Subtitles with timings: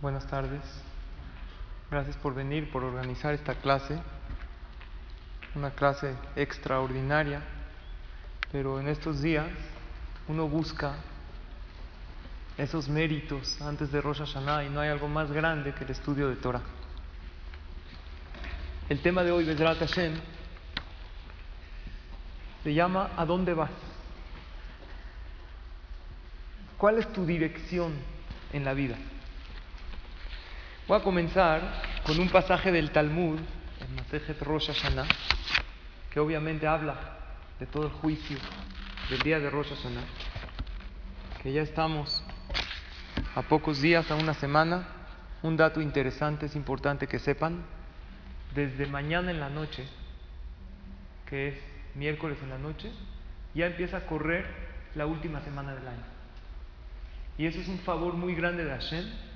[0.00, 0.62] Buenas tardes.
[1.90, 3.98] Gracias por venir, por organizar esta clase.
[5.56, 7.42] Una clase extraordinaria.
[8.52, 9.48] Pero en estos días
[10.28, 10.94] uno busca
[12.56, 16.28] esos méritos antes de Rosh Hashanah y no hay algo más grande que el estudio
[16.28, 16.62] de Torah.
[18.88, 20.14] El tema de hoy, Bezrat Hashem,
[22.62, 23.70] se llama ¿A dónde vas?
[26.76, 27.94] ¿Cuál es tu dirección
[28.52, 28.96] en la vida?
[30.88, 31.60] Voy a comenzar
[32.02, 35.04] con un pasaje del Talmud, en Masejet Rosh Hashanah,
[36.10, 36.94] que obviamente habla
[37.60, 38.38] de todo el juicio
[39.10, 40.00] del día de Rosh Hashanah,
[41.42, 42.24] que ya estamos
[43.34, 44.88] a pocos días, a una semana.
[45.42, 47.62] Un dato interesante, es importante que sepan,
[48.54, 49.86] desde mañana en la noche,
[51.28, 51.54] que es
[51.96, 52.90] miércoles en la noche,
[53.54, 54.46] ya empieza a correr
[54.94, 56.04] la última semana del año.
[57.36, 59.27] Y eso es un favor muy grande de Hashem,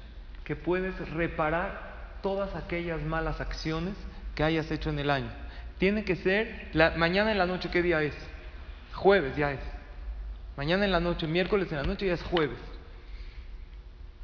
[0.45, 3.95] que puedes reparar todas aquellas malas acciones
[4.35, 5.31] que hayas hecho en el año.
[5.79, 8.15] Tiene que ser la, mañana en la noche, ¿qué día es?
[8.95, 9.61] Jueves ya es.
[10.57, 12.59] Mañana en la noche, miércoles en la noche ya es jueves.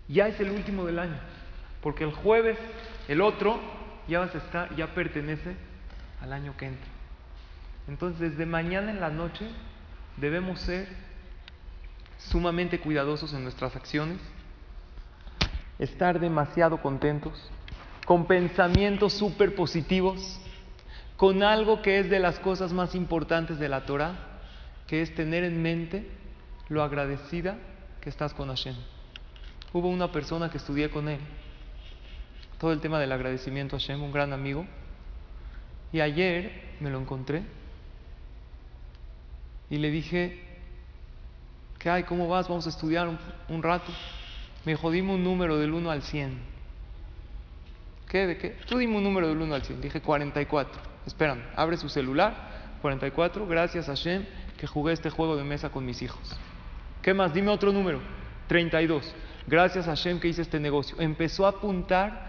[0.08, 1.18] Ya es el último del año.
[1.82, 2.58] Porque el jueves,
[3.08, 3.58] el otro,
[4.06, 5.56] ya vas a estar, ya pertenece
[6.20, 6.88] al año que entra.
[7.88, 9.46] Entonces, desde mañana en la noche
[10.16, 10.88] debemos ser
[12.18, 14.18] sumamente cuidadosos en nuestras acciones,
[15.78, 17.32] estar demasiado contentos,
[18.04, 20.40] con pensamientos súper positivos,
[21.16, 24.14] con algo que es de las cosas más importantes de la Torah,
[24.86, 26.08] que es tener en mente
[26.68, 27.58] lo agradecida
[28.00, 28.76] que estás con Hashem.
[29.72, 31.20] Hubo una persona que estudié con él,
[32.58, 34.66] todo el tema del agradecimiento a Hashem, un gran amigo,
[35.92, 37.42] y ayer me lo encontré
[39.70, 40.42] y le dije,
[41.78, 42.04] ¿qué hay?
[42.04, 42.48] ¿Cómo vas?
[42.48, 43.18] Vamos a estudiar un,
[43.48, 43.92] un rato.
[44.64, 46.38] Me dijo, dime un número del 1 al 100.
[48.08, 48.26] ¿Qué?
[48.26, 48.56] ¿De qué?
[48.66, 49.80] Tú dime un número del 1 al 100.
[49.80, 50.80] Dije 44.
[51.06, 52.78] Espérame, abre su celular.
[52.82, 53.46] 44.
[53.46, 54.24] Gracias a Hashem
[54.56, 56.36] que jugué este juego de mesa con mis hijos.
[57.02, 57.32] ¿Qué más?
[57.34, 58.00] Dime otro número.
[58.48, 59.14] 32.
[59.46, 60.96] Gracias a Hashem que hice este negocio.
[61.00, 62.28] Empezó a apuntar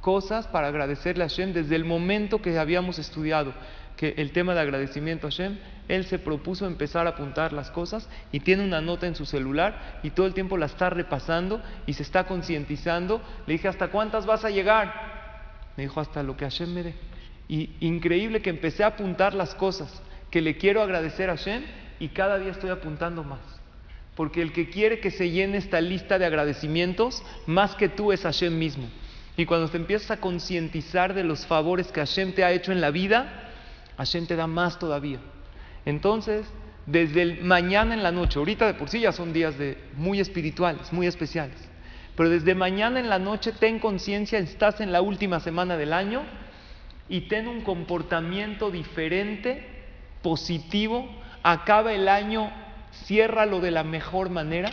[0.00, 3.52] cosas para agradecerle a Hashem desde el momento que habíamos estudiado
[3.96, 5.56] que el tema de agradecimiento a Hashem,
[5.88, 10.00] él se propuso empezar a apuntar las cosas y tiene una nota en su celular
[10.02, 13.22] y todo el tiempo la está repasando y se está concientizando.
[13.46, 14.92] Le dije, ¿hasta cuántas vas a llegar?
[15.76, 16.94] Me dijo, hasta lo que Hashem me dé.
[17.48, 21.62] Y increíble que empecé a apuntar las cosas que le quiero agradecer a Hashem
[22.00, 23.40] y cada día estoy apuntando más.
[24.16, 28.22] Porque el que quiere que se llene esta lista de agradecimientos, más que tú es
[28.22, 28.88] Hashem mismo.
[29.36, 32.80] Y cuando te empiezas a concientizar de los favores que Hashem te ha hecho en
[32.80, 33.45] la vida,
[33.96, 35.18] Hashem te da más todavía.
[35.84, 36.46] Entonces,
[36.86, 39.54] desde mañana en la noche, ahorita de por sí ya son días
[39.96, 41.56] muy espirituales, muy especiales,
[42.16, 46.22] pero desde mañana en la noche ten conciencia, estás en la última semana del año
[47.08, 49.66] y ten un comportamiento diferente,
[50.22, 51.08] positivo,
[51.42, 52.50] acaba el año,
[53.04, 54.72] ciérralo de la mejor manera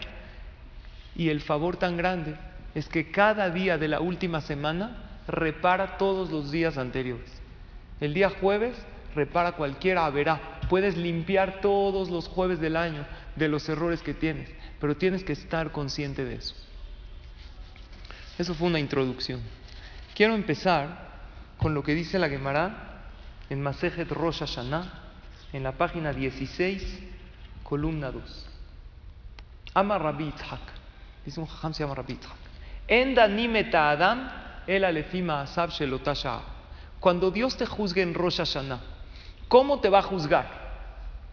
[1.16, 2.35] y el favor tan grande
[2.75, 4.97] es que cada día de la última semana
[5.28, 7.29] repara todos los días anteriores.
[8.00, 8.75] El día jueves
[9.16, 10.59] repara cualquiera verá.
[10.69, 15.34] Puedes limpiar todos los jueves del año de los errores que tienes, pero tienes que
[15.34, 16.56] estar consciente de eso.
[18.38, 19.41] Eso fue una introducción.
[20.16, 21.12] Quiero empezar
[21.57, 23.03] con lo que dice la Gemara
[23.50, 25.02] en Masejet Rosh Hashanah,
[25.53, 27.00] en la página 16,
[27.63, 28.50] columna 2.
[29.75, 30.62] Ama Rabbi Yitzhak.
[31.25, 32.18] Dice un jajam se llama Rabbi.
[32.88, 34.29] Enda nimeta Adam
[34.68, 36.41] el alefima asab shelotasha.
[37.00, 38.79] Cuando Dios te juzgue en Rosh Hashanah,
[39.47, 40.63] ¿Cómo te va a juzgar?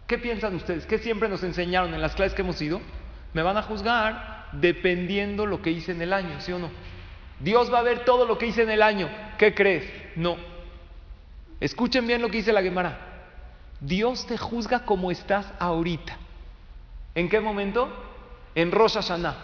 [0.07, 0.85] ¿Qué piensan ustedes?
[0.85, 2.81] ¿Qué siempre nos enseñaron en las clases que hemos ido?
[3.33, 6.69] Me van a juzgar dependiendo lo que hice en el año, ¿sí o no?
[7.39, 9.09] Dios va a ver todo lo que hice en el año.
[9.37, 9.85] ¿Qué crees?
[10.15, 10.37] No.
[11.59, 12.99] Escuchen bien lo que dice la Gemara.
[13.79, 16.17] Dios te juzga como estás ahorita.
[17.15, 17.89] ¿En qué momento?
[18.53, 19.35] En Rosh Hashanah.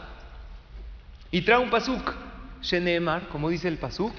[1.31, 2.13] Y trae un pasuk.
[2.61, 4.13] Sheneemar, como dice el pasuk.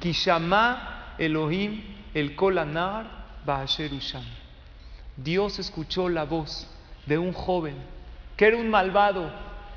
[0.00, 1.82] Kishama Elohim
[2.14, 3.21] el Kolanar
[5.16, 6.68] Dios escuchó la voz
[7.06, 7.76] de un joven
[8.36, 9.30] que era un malvado.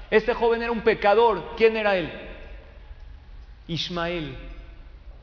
[0.10, 1.54] Este joven era un pecador.
[1.58, 2.12] ¿Quién era él?
[3.68, 4.36] Ismael.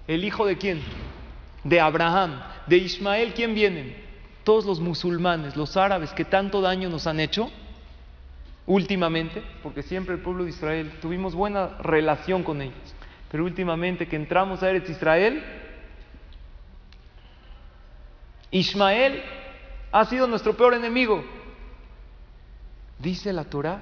[0.06, 0.82] ¿El hijo de quién?
[1.64, 2.42] De Abraham.
[2.66, 3.96] De Ismael, ¿quién vienen?
[4.44, 7.50] Todos los musulmanes, los árabes que tanto daño nos han hecho
[8.66, 12.94] últimamente, porque siempre el pueblo de Israel tuvimos buena relación con ellos,
[13.30, 15.42] pero últimamente que entramos a Eretz Israel,
[18.52, 19.22] Ismael
[19.90, 21.24] ha sido nuestro peor enemigo.
[22.98, 23.80] Dice la Torah,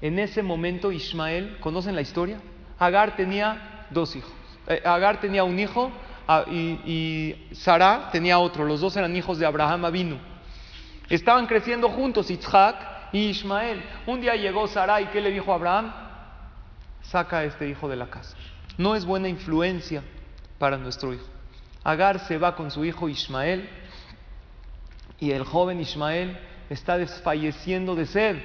[0.00, 2.40] en ese momento Ismael, ¿conocen la historia?
[2.78, 4.32] Agar tenía dos hijos.
[4.68, 5.90] Eh, Agar tenía un hijo
[6.50, 8.64] y, y Sara tenía otro.
[8.64, 10.18] Los dos eran hijos de Abraham Avinu.
[11.10, 12.76] Estaban creciendo juntos Isaac
[13.12, 13.82] y Ismael.
[14.06, 15.92] Un día llegó Sara y ¿qué le dijo a Abraham?
[17.02, 18.36] Saca a este hijo de la casa.
[18.76, 20.02] No es buena influencia
[20.58, 21.26] para nuestro hijo.
[21.88, 23.66] Agar se va con su hijo Ismael
[25.18, 26.38] y el joven Ismael
[26.68, 28.36] está desfalleciendo de sed.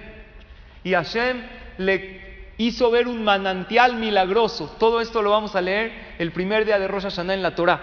[0.82, 1.44] Y Hashem
[1.78, 4.74] le hizo ver un manantial milagroso.
[4.80, 7.82] Todo esto lo vamos a leer el primer día de Rosh Hashanah en la Torah.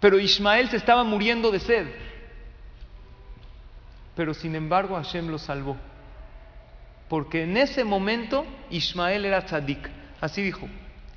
[0.00, 1.86] Pero Ismael se estaba muriendo de sed.
[4.16, 5.76] Pero sin embargo Hashem lo salvó.
[7.10, 9.90] Porque en ese momento Ismael era tzadik.
[10.22, 10.66] Así dijo,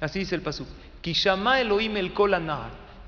[0.02, 0.68] así dice el pasú.
[1.00, 2.12] Kishama Elohim el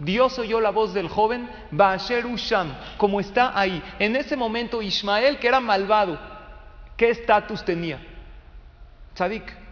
[0.04, 3.82] Dios oyó la voz del joven, Baasher Usham, como está ahí.
[4.00, 6.20] En ese momento Ismael, que era malvado,
[6.98, 8.00] ¿qué estatus tenía?
[9.14, 9.64] Tzadik.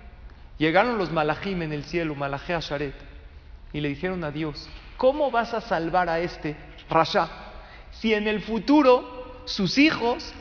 [0.58, 2.94] Llegaron los malajim en el cielo, Malajé Asharet,
[3.74, 6.56] y le dijeron a Dios, ¿cómo vas a salvar a este
[6.88, 7.28] Rasha?
[7.92, 10.34] Si en el futuro sus hijos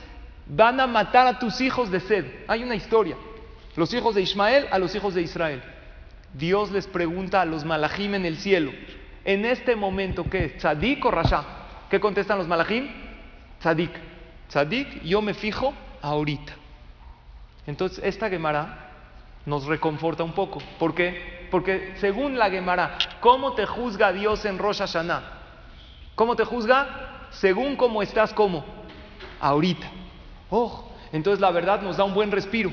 [0.46, 2.26] van a matar a tus hijos de sed.
[2.48, 3.16] Hay una historia.
[3.76, 5.62] Los hijos de Ismael a los hijos de Israel.
[6.34, 8.72] Dios les pregunta a los malajim en el cielo,
[9.24, 10.56] en este momento, ¿qué es?
[10.58, 11.44] ¿Tzadik o Rasha?
[11.90, 12.88] ¿Qué contestan los malajim?
[13.58, 13.90] Tzadik.
[14.48, 16.52] Tzadik, yo me fijo ahorita.
[17.66, 18.90] Entonces, esta Gemara
[19.46, 20.60] nos reconforta un poco.
[20.78, 21.48] ¿Por qué?
[21.50, 25.22] Porque según la Gemara, ¿cómo te juzga Dios en Rosh Hashanah?
[26.14, 27.28] ¿Cómo te juzga?
[27.30, 28.64] Según cómo estás, ¿cómo?
[29.40, 29.90] Ahorita.
[30.50, 32.72] Oh, entonces la verdad nos da un buen respiro.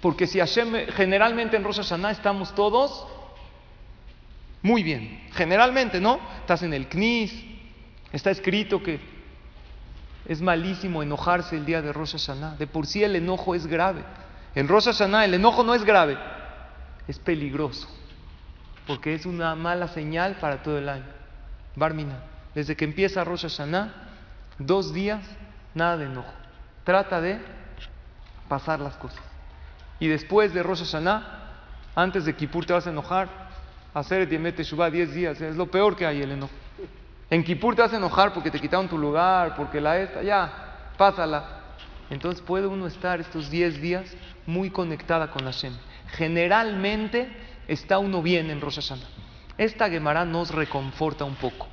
[0.00, 3.06] Porque si Hashem, generalmente en Rosh Hashanah estamos todos
[4.62, 5.28] muy bien.
[5.32, 6.20] Generalmente, ¿no?
[6.40, 7.32] Estás en el CNIS,
[8.12, 9.00] está escrito que
[10.26, 12.56] es malísimo enojarse el día de Rosh Hashanah.
[12.56, 14.02] De por sí el enojo es grave.
[14.54, 16.18] En Rosh Hashanah el enojo no es grave,
[17.06, 17.88] es peligroso.
[18.86, 21.04] Porque es una mala señal para todo el año.
[21.74, 22.18] Barmina,
[22.54, 23.92] desde que empieza Rosh Hashanah,
[24.58, 25.24] dos días,
[25.74, 26.32] nada de enojo.
[26.84, 27.38] Trata de
[28.48, 29.22] pasar las cosas.
[29.98, 31.36] Y después de Rosh Hashanah,
[31.94, 33.45] antes de Kippur te vas a enojar,
[33.98, 36.52] hacer Yemet Teshuvah 10 días, es lo peor que hay el enojo.
[37.30, 41.62] En Kippur te a enojar porque te quitaron tu lugar, porque la esta, ya, pásala.
[42.10, 44.14] Entonces puede uno estar estos 10 días
[44.44, 45.72] muy conectada con Hashem.
[46.08, 47.28] Generalmente
[47.66, 49.08] está uno bien en Rosh Hashanah.
[49.56, 51.66] Esta Gemara nos reconforta un poco,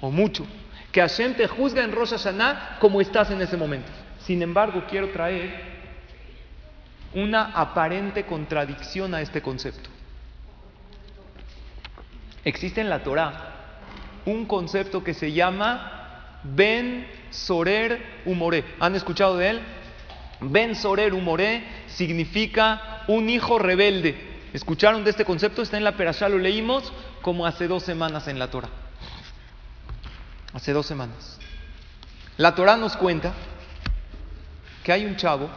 [0.00, 0.46] o mucho,
[0.90, 3.90] que Hashem te juzga en Rosh Hashanah como estás en ese momento.
[4.20, 5.78] Sin embargo, quiero traer
[7.12, 9.97] una aparente contradicción a este concepto.
[12.44, 13.54] Existe en la Torah
[14.24, 18.64] un concepto que se llama Ben Sorer Humoré.
[18.80, 19.60] ¿Han escuchado de él?
[20.40, 24.16] Ben Sorer Humoré significa un hijo rebelde.
[24.52, 25.62] ¿Escucharon de este concepto?
[25.62, 26.92] Está en la Perashá, lo leímos
[27.22, 28.70] como hace dos semanas en la Torah.
[30.52, 31.38] Hace dos semanas.
[32.36, 33.34] La Torah nos cuenta
[34.84, 35.50] que hay un chavo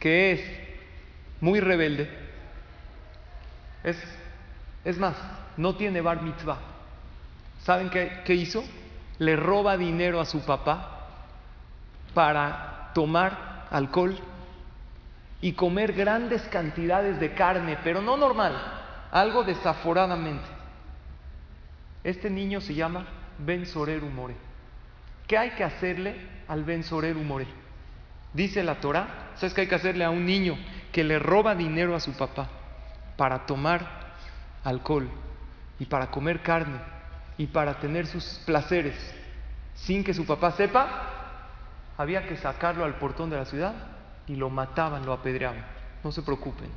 [0.00, 0.40] que es
[1.40, 2.10] muy rebelde.
[3.84, 3.96] Es
[4.84, 5.16] es más,
[5.56, 6.58] no tiene bar mitzvah.
[7.64, 8.64] ¿Saben qué, hizo?
[9.18, 11.06] Le roba dinero a su papá
[12.14, 14.16] para tomar alcohol
[15.40, 18.56] y comer grandes cantidades de carne, pero no normal,
[19.10, 20.46] algo desaforadamente.
[22.04, 23.06] Este niño se llama
[23.38, 24.36] Ben Sorer Humore.
[25.26, 26.16] ¿Qué hay que hacerle
[26.46, 27.46] al Ben Sorer Humore?
[28.32, 30.56] Dice la Torah, ¿sabes qué hay que hacerle a un niño
[30.92, 32.48] que le roba dinero a su papá
[33.16, 34.07] para tomar
[34.64, 35.08] alcohol
[35.78, 36.78] y para comer carne
[37.36, 38.96] y para tener sus placeres
[39.74, 40.88] sin que su papá sepa,
[41.96, 43.74] había que sacarlo al portón de la ciudad
[44.26, 45.64] y lo mataban, lo apedreaban.
[46.04, 46.68] No se preocupen.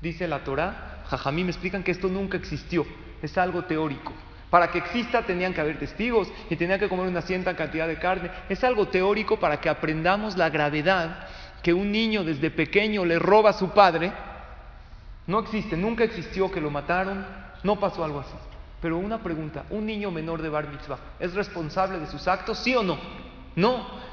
[0.00, 2.86] Dice la Torah, Jajamí me explican que esto nunca existió,
[3.22, 4.12] es algo teórico.
[4.50, 7.98] Para que exista tenían que haber testigos y tenían que comer una cierta cantidad de
[7.98, 8.30] carne.
[8.48, 11.26] Es algo teórico para que aprendamos la gravedad
[11.62, 14.12] que un niño desde pequeño le roba a su padre
[15.26, 17.26] no existe, nunca existió que lo mataron,
[17.62, 18.34] no pasó algo así.
[18.80, 22.74] Pero una pregunta, ¿un niño menor de bar mitzvah es responsable de sus actos, sí
[22.74, 22.98] o no?
[23.56, 24.06] No.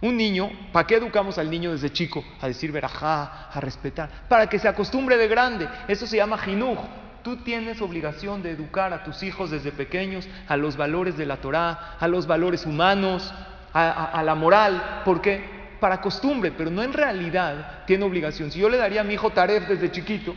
[0.00, 2.24] Un niño, ¿para qué educamos al niño desde chico?
[2.40, 5.68] A decir verajá, a respetar, para que se acostumbre de grande.
[5.88, 6.78] Eso se llama jinuj.
[7.22, 11.36] Tú tienes obligación de educar a tus hijos desde pequeños a los valores de la
[11.36, 13.32] Torah, a los valores humanos,
[13.72, 15.02] a, a la moral.
[15.04, 15.62] ¿Por qué?
[15.82, 18.52] para costumbre, pero no en realidad tiene obligación.
[18.52, 20.32] Si yo le daría a mi hijo taref desde chiquito,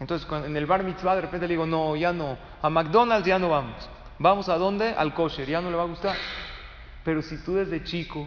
[0.00, 3.38] entonces en el bar mitzvah de repente le digo, no, ya no, a McDonald's ya
[3.38, 3.88] no vamos.
[4.18, 4.94] ¿Vamos a dónde?
[4.96, 6.16] Al kosher, ya no le va a gustar.
[7.04, 8.26] Pero si tú desde chico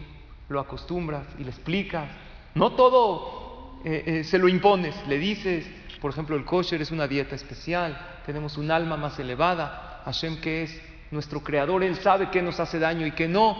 [0.49, 2.09] lo acostumbras y le explicas,
[2.55, 5.69] no todo eh, eh, se lo impones, le dices,
[6.01, 10.63] por ejemplo, el kosher es una dieta especial, tenemos un alma más elevada, Hashem que
[10.63, 10.81] es
[11.11, 13.57] nuestro creador, Él sabe qué nos hace daño y qué no,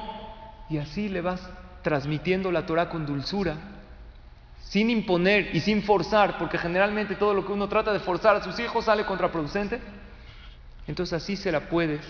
[0.69, 1.47] y así le vas
[1.81, 3.55] transmitiendo la Torah con dulzura,
[4.69, 8.43] sin imponer y sin forzar, porque generalmente todo lo que uno trata de forzar a
[8.43, 9.79] sus hijos sale contraproducente,
[10.87, 12.01] entonces así se la puedes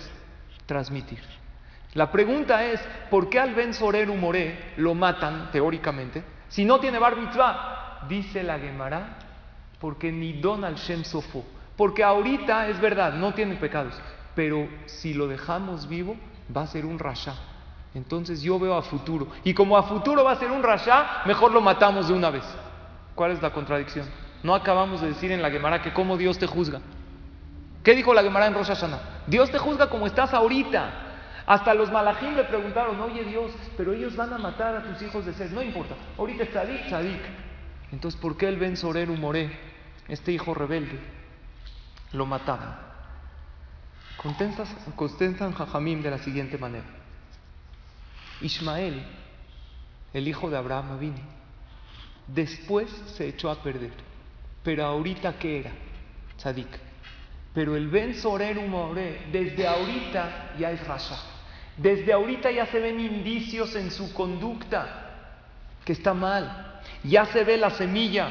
[0.66, 1.20] transmitir.
[1.94, 4.10] La pregunta es, ¿por qué al Ben Sorer
[4.78, 8.06] lo matan teóricamente si no tiene bar mitzvah?
[8.10, 9.20] Dice la Gemara,
[9.80, 11.46] porque ni don al Shem Sofo.
[11.76, 13.94] Porque ahorita es verdad, no tiene pecados,
[14.34, 16.16] pero si lo dejamos vivo,
[16.56, 17.36] va a ser un rasha.
[17.94, 19.28] Entonces yo veo a futuro.
[19.44, 22.44] Y como a futuro va a ser un rasha, mejor lo matamos de una vez.
[23.16, 24.08] ¿Cuál es la contradicción?
[24.44, 26.80] No acabamos de decir en la Gemara que cómo Dios te juzga.
[27.84, 29.24] ¿Qué dijo la Gemara en Rosh Hashanah?
[29.28, 31.06] Dios te juzga como estás ahorita.
[31.48, 35.26] Hasta los malajim le preguntaron, oye Dios, pero ellos van a matar a tus hijos
[35.26, 35.52] de sed.
[35.52, 37.22] No importa, ahorita es tzadik, tzadik.
[37.94, 39.58] Entonces, ¿por qué el Ben Soreru Moré,
[40.10, 41.00] este hijo rebelde,
[42.12, 42.78] lo mataban?
[44.96, 46.97] Contestan Jajamim de la siguiente manera.
[48.42, 49.04] Ismael,
[50.14, 51.20] el hijo de Abraham vino,
[52.28, 53.94] después se echó a perder.
[54.64, 55.72] Pero ahorita, ¿qué era?
[56.38, 56.68] Tzadik.
[57.54, 61.18] Pero el Ben Soreru Moré, desde ahorita ya es Rasha.
[61.78, 65.08] Desde ahorita ya se ven indicios en su conducta
[65.86, 66.82] que está mal.
[67.04, 68.30] Ya se ve la semilla.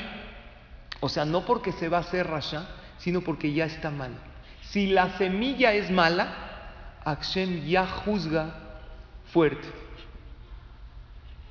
[1.00, 2.66] O sea, no porque se va a hacer rasha,
[2.98, 4.10] sino porque ya está mal.
[4.62, 8.52] Si la semilla es mala, Akshem ya juzga
[9.32, 9.85] fuerte.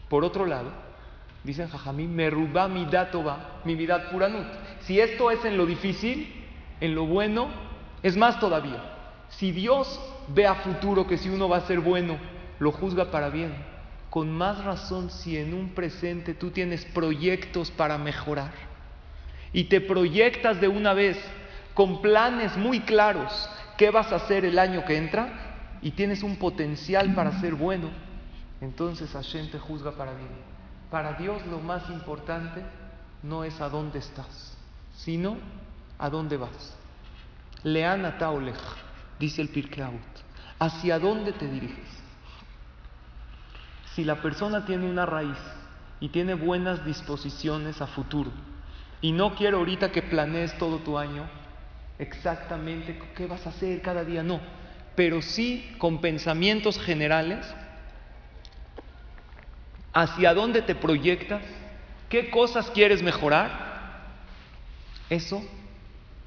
[0.10, 0.72] Por otro lado,
[1.44, 4.46] dicen Jajamí, me ruba mi datova, mi vidat puranut.
[4.82, 6.32] Si esto es en lo difícil,
[6.80, 7.48] en lo bueno,
[8.04, 8.84] es más todavía.
[9.30, 12.18] Si Dios ve a futuro que si uno va a ser bueno,
[12.60, 13.54] lo juzga para bien,
[14.10, 18.54] con más razón si en un presente tú tienes proyectos para mejorar
[19.52, 21.18] y te proyectas de una vez
[21.74, 26.38] con planes muy claros qué vas a hacer el año que entra y tienes un
[26.38, 27.90] potencial para ser bueno,
[28.62, 30.30] entonces Hashem te juzga para bien.
[30.90, 32.64] Para Dios lo más importante
[33.24, 34.58] no es a dónde estás,
[34.96, 35.38] sino
[35.98, 36.78] a dónde vas.
[37.64, 38.56] Leana Taolej
[39.20, 40.00] dice el Pirkeaut,
[40.60, 41.88] ¿hacia dónde te diriges?
[43.96, 45.38] Si la persona tiene una raíz
[46.00, 48.32] y tiene buenas disposiciones a futuro,
[49.02, 51.28] y no quiero ahorita que planees todo tu año
[51.98, 54.40] exactamente qué vas a hacer cada día, no,
[54.96, 57.46] pero sí con pensamientos generales,
[59.96, 61.42] hacia dónde te proyectas,
[62.10, 64.04] qué cosas quieres mejorar,
[65.10, 65.42] eso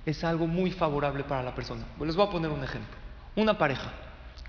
[0.06, 1.84] es algo muy favorable para la persona.
[2.00, 2.96] Les voy a poner un ejemplo.
[3.36, 3.92] Una pareja,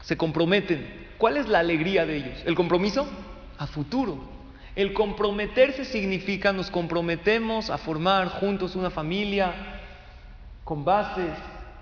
[0.01, 1.09] se comprometen.
[1.17, 2.41] ¿Cuál es la alegría de ellos?
[2.45, 3.05] ¿El compromiso?
[3.57, 4.17] A futuro.
[4.73, 9.53] El comprometerse significa nos comprometemos a formar juntos una familia
[10.63, 11.33] con bases,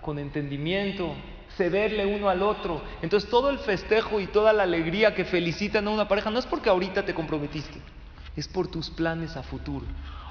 [0.02, 1.14] con entendimiento,
[1.58, 2.82] cederle uno al otro.
[3.02, 6.46] Entonces todo el festejo y toda la alegría que felicitan a una pareja no es
[6.46, 7.80] porque ahorita te comprometiste,
[8.36, 9.86] es por tus planes a futuro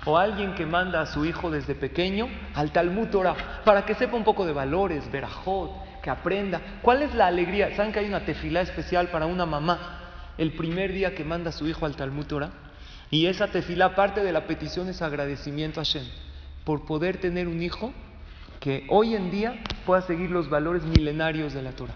[0.06, 4.16] o alguien que manda a su hijo desde pequeño al Talmud Torah para que sepa
[4.16, 6.60] un poco de valores, verajot, que aprenda.
[6.80, 7.74] ¿Cuál es la alegría?
[7.74, 11.52] ¿Saben que hay una tefilá especial para una mamá el primer día que manda a
[11.52, 12.50] su hijo al Talmud Torah?
[13.10, 16.04] Y esa tefilá, parte de la petición es agradecimiento a Hashem
[16.64, 17.92] por poder tener un hijo
[18.66, 21.94] que hoy en día pueda seguir los valores milenarios de la Torah.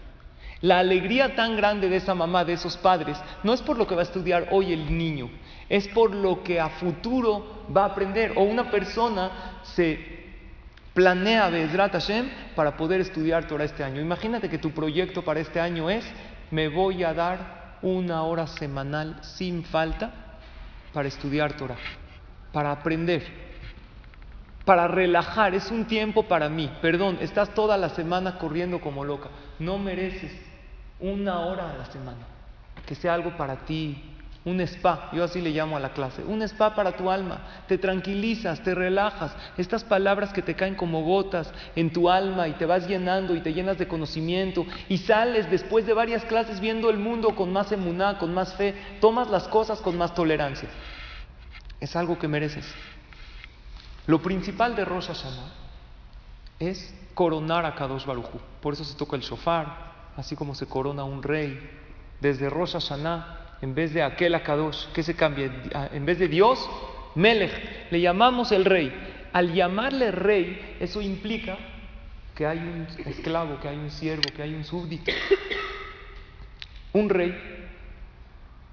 [0.61, 3.97] La alegría tan grande de esa mamá, de esos padres, no es por lo que
[3.97, 5.29] va a estudiar hoy el niño,
[5.69, 8.35] es por lo que a futuro va a aprender.
[8.37, 9.99] O una persona se
[10.95, 14.01] planea Bezrat Hashem para poder estudiar Torah este año.
[14.01, 16.05] Imagínate que tu proyecto para este año es,
[16.53, 20.13] me voy a dar una hora semanal sin falta
[20.93, 21.79] para estudiar Torah,
[22.53, 23.50] para aprender,
[24.71, 25.53] para relajar.
[25.53, 26.71] Es un tiempo para mí.
[26.81, 29.29] Perdón, estás toda la semana corriendo como loca.
[29.59, 30.31] No mereces
[31.01, 32.25] una hora a la semana.
[32.87, 34.01] Que sea algo para ti,
[34.45, 37.79] un spa, yo así le llamo a la clase, un spa para tu alma, te
[37.79, 42.65] tranquilizas, te relajas, estas palabras que te caen como gotas en tu alma y te
[42.65, 46.99] vas llenando y te llenas de conocimiento y sales después de varias clases viendo el
[46.99, 50.69] mundo con más emuná, con más fe, tomas las cosas con más tolerancia.
[51.81, 52.73] Es algo que mereces.
[54.11, 55.53] Lo principal de Rosh Hashanah
[56.59, 58.41] es coronar a Kadosh Baruchu.
[58.61, 61.57] Por eso se toca el shofar, así como se corona un rey.
[62.21, 65.53] Desde Rosh Hashanah en vez de aquel Akadosh, ¿qué se cambia?
[65.93, 66.59] En vez de Dios,
[67.15, 68.93] Melech, le llamamos el rey.
[69.33, 71.57] Al llamarle rey, eso implica
[72.35, 75.13] que hay un esclavo, que hay un siervo, que hay un súbdito.
[76.95, 77.33] Un rey,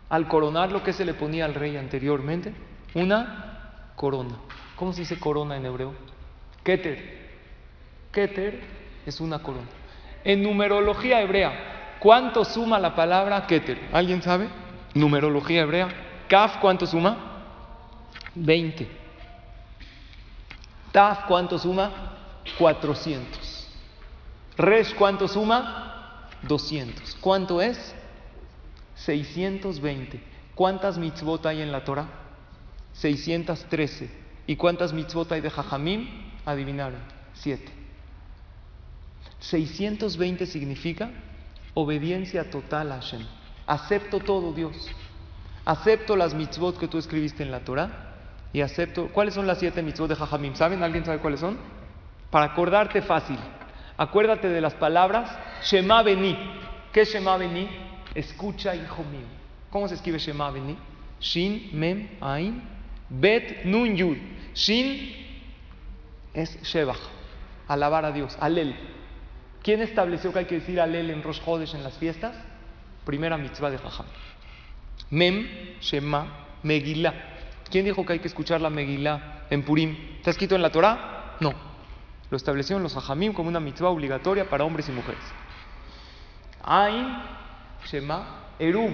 [0.09, 2.55] al coronar lo que se le ponía al rey anteriormente,
[2.95, 4.39] una corona.
[4.77, 5.93] ¿Cómo se dice corona en hebreo?
[6.63, 7.17] Keter.
[8.11, 8.61] Keter
[9.05, 9.67] es una corona.
[10.23, 13.89] En numerología hebrea, ¿cuánto suma la palabra Keter?
[13.91, 14.47] ¿Alguien sabe?
[14.93, 15.89] Numerología hebrea.
[16.27, 17.17] Kaf, ¿cuánto suma?
[18.35, 18.87] 20.
[20.91, 21.91] Taf, ¿cuánto suma?
[22.57, 23.67] 400.
[24.57, 26.29] Resh, ¿cuánto suma?
[26.43, 27.15] 200.
[27.19, 27.95] ¿Cuánto es?
[28.95, 30.21] 620.
[30.53, 32.07] ¿Cuántas mitzvot hay en la Torah?
[32.93, 34.26] 613.
[34.47, 36.07] ¿Y cuántas mitzvot hay de Jajamim?
[36.45, 36.99] Adivinaron.
[37.33, 37.63] 7.
[39.39, 41.11] 620 significa
[41.73, 43.23] obediencia total a Hashem.
[43.67, 44.89] Acepto todo, Dios.
[45.65, 48.15] Acepto las mitzvot que tú escribiste en la Torah
[48.53, 49.09] y acepto.
[49.09, 50.55] ¿Cuáles son las siete mitzvot de Jajamim?
[50.55, 50.81] ¿Saben?
[50.81, 51.57] ¿Alguien sabe cuáles son?
[52.31, 53.37] Para acordarte fácil.
[53.97, 55.29] Acuérdate de las palabras
[55.63, 56.37] Shema Beni.
[56.93, 57.67] ¿Qué es Shema Beni?
[58.15, 59.27] Escucha, hijo mío.
[59.69, 60.77] ¿Cómo se escribe Shema Beni?
[61.19, 62.61] Shin, Mem, Ain,
[63.09, 64.17] Bet, Nun, Yud.
[64.57, 65.13] Shin
[66.33, 66.97] es Shebach,
[67.67, 68.75] alabar a Dios, Alel.
[69.61, 72.35] ¿Quién estableció que hay que decir Alel en Rosh Hodesh en las fiestas?
[73.05, 74.07] Primera mitzvah de Jajam.
[75.11, 75.47] Mem,
[75.79, 77.13] Shema, Megillah.
[77.69, 79.95] ¿Quién dijo que hay que escuchar la Megillah en Purim?
[80.17, 81.35] ¿Está escrito en la Torah?
[81.39, 81.53] No.
[82.31, 85.21] Lo establecieron los Jajamim como una mitzvah obligatoria para hombres y mujeres.
[86.63, 87.05] Ain,
[87.85, 88.91] Shema, Erub.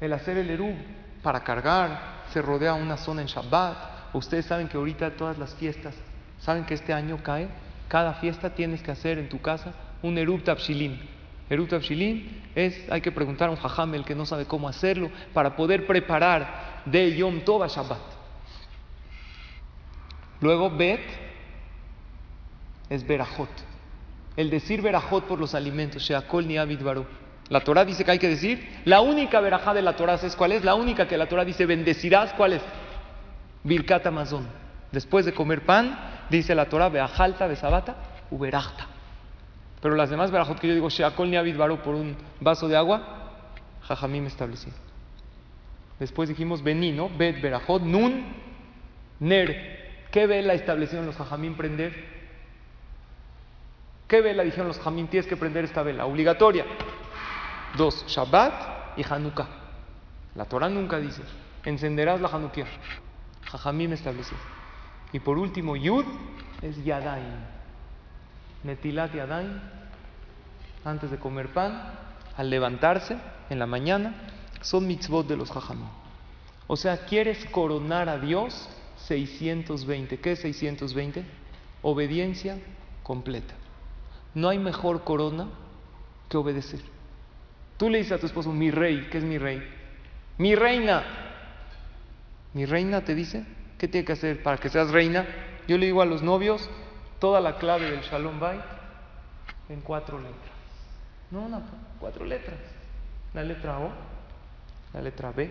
[0.00, 0.76] El hacer el Erub
[1.20, 3.97] para cargar, se rodea una zona en Shabbat.
[4.12, 5.94] Ustedes saben que ahorita todas las fiestas,
[6.38, 7.48] saben que este año cae,
[7.88, 10.98] cada fiesta tienes que hacer en tu casa un Erub Tabshilin.
[11.50, 15.10] Erub Tabshilin es, hay que preguntar a un jajam el que no sabe cómo hacerlo
[15.32, 17.98] para poder preparar de Yom Tov Shabbat.
[20.40, 21.00] Luego Bet
[22.88, 23.48] es Berajot.
[24.36, 27.06] El decir Berajot por los alimentos, Sheakol ni Baru.
[27.48, 30.52] La Torah dice que hay que decir, la única verajá de la Torah es cuál
[30.52, 32.62] es, la única que la Torah dice bendecirás, ¿cuál es?
[34.06, 34.46] Amazon.
[34.92, 35.98] Después de comer pan,
[36.30, 37.96] dice la Torah, beajalta, besabata,
[38.30, 38.86] uberachta.
[39.80, 43.02] Pero las demás verajot que yo digo, sheakol ni Baru por un vaso de agua,
[43.82, 44.72] jajamim estableció.
[45.98, 47.10] Después dijimos vení, ¿no?
[47.10, 48.24] Bet berajot, nun,
[49.20, 49.78] ner.
[50.10, 51.92] ¿Qué vela establecieron los jajamim prender?
[54.06, 55.06] ¿Qué vela dijeron los jajamim?
[55.08, 56.64] Tienes que prender esta vela, obligatoria.
[57.76, 59.46] Dos, Shabbat y Hanukkah.
[60.34, 61.22] La Torah nunca dice,
[61.64, 62.66] encenderás la Hanukkah.
[63.50, 64.36] Jajamim estableció.
[65.12, 66.04] Y por último, Yud
[66.62, 67.58] es Yadain.
[68.64, 69.60] Netilat Yadain,
[70.84, 71.94] antes de comer pan,
[72.36, 73.16] al levantarse
[73.48, 74.14] en la mañana,
[74.60, 75.88] son mitzvot de los Jajamim.
[76.66, 78.68] O sea, quieres coronar a Dios
[79.06, 80.20] 620.
[80.20, 81.24] ¿Qué es 620?
[81.82, 82.58] Obediencia
[83.02, 83.54] completa.
[84.34, 85.48] No hay mejor corona
[86.28, 86.80] que obedecer.
[87.78, 89.62] Tú le dices a tu esposo, mi rey, ¿qué es mi rey?
[90.36, 91.27] Mi reina.
[92.54, 93.44] Mi reina te dice,
[93.78, 95.26] ¿qué tiene que hacer para que seas reina?
[95.66, 96.68] Yo le digo a los novios
[97.18, 98.60] toda la clave del Shalom Bait
[99.68, 100.52] en cuatro letras.
[101.30, 101.60] No, una,
[102.00, 102.56] cuatro letras.
[103.34, 103.90] La letra O,
[104.94, 105.50] la letra B,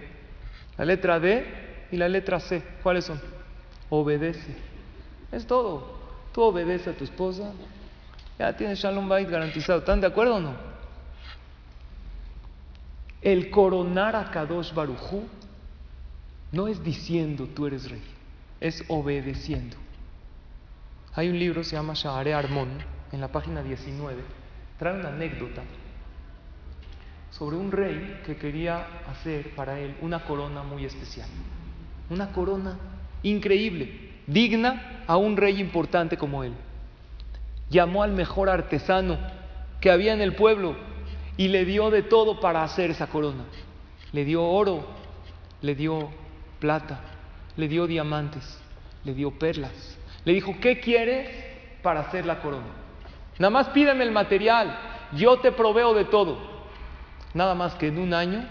[0.77, 2.63] la letra D y la letra C.
[2.81, 3.21] ¿Cuáles son?
[3.89, 4.55] Obedece.
[5.31, 5.97] Es todo.
[6.33, 7.51] Tú obedeces a tu esposa,
[8.39, 9.79] ya tienes Shalom Bait garantizado.
[9.79, 10.55] ¿Están de acuerdo o no?
[13.21, 15.27] El coronar a Kadosh Barujú
[16.51, 18.03] no es diciendo tú eres rey,
[18.60, 19.77] es obedeciendo.
[21.13, 22.69] Hay un libro, se llama Shahare Armón,
[23.12, 24.21] en la página 19,
[24.77, 25.63] trae una anécdota
[27.31, 31.27] sobre un rey que quería hacer para él una corona muy especial.
[32.10, 32.77] Una corona
[33.23, 36.53] increíble, digna a un rey importante como él.
[37.69, 39.17] Llamó al mejor artesano
[39.81, 40.75] que había en el pueblo
[41.36, 43.43] y le dio de todo para hacer esa corona.
[44.13, 44.86] Le dio oro,
[45.62, 46.10] le dio
[46.59, 46.99] plata,
[47.55, 48.59] le dio diamantes,
[49.03, 49.97] le dio perlas.
[50.25, 51.29] Le dijo, ¿qué quieres
[51.81, 52.67] para hacer la corona?
[53.39, 54.77] Nada más pídeme el material,
[55.13, 56.37] yo te proveo de todo.
[57.33, 58.45] Nada más que en un año,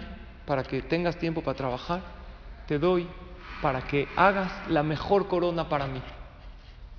[0.46, 2.00] para que tengas tiempo para trabajar,
[2.66, 3.06] te doy
[3.60, 6.00] para que hagas la mejor corona para mí.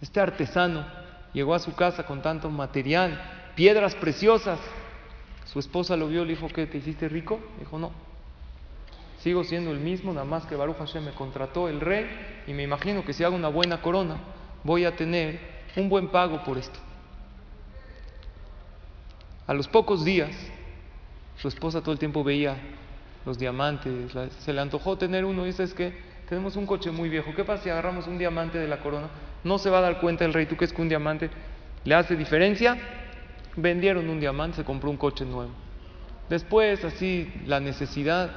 [0.01, 0.85] Este artesano
[1.33, 3.19] llegó a su casa con tanto material,
[3.55, 4.59] piedras preciosas,
[5.45, 6.67] su esposa lo vio, le dijo, ¿qué?
[6.67, 7.39] ¿Te hiciste rico?
[7.59, 8.06] Dijo, no.
[9.19, 12.05] Sigo siendo el mismo, nada más que Baruch Hashem me contrató el rey
[12.45, 14.17] y me imagino que si hago una buena corona,
[14.63, 15.39] voy a tener
[15.75, 16.79] un buen pago por esto.
[19.47, 20.35] A los pocos días,
[21.37, 22.57] su esposa todo el tiempo veía
[23.25, 25.93] los diamantes, se le antojó tener uno y dice, es que
[26.29, 29.07] tenemos un coche muy viejo, ¿qué pasa si agarramos un diamante de la corona?
[29.43, 31.29] No se va a dar cuenta el rey, tú que es que un diamante
[31.83, 32.77] le hace diferencia,
[33.55, 35.51] vendieron un diamante, se compró un coche nuevo.
[36.29, 38.29] Después, así, la necesidad,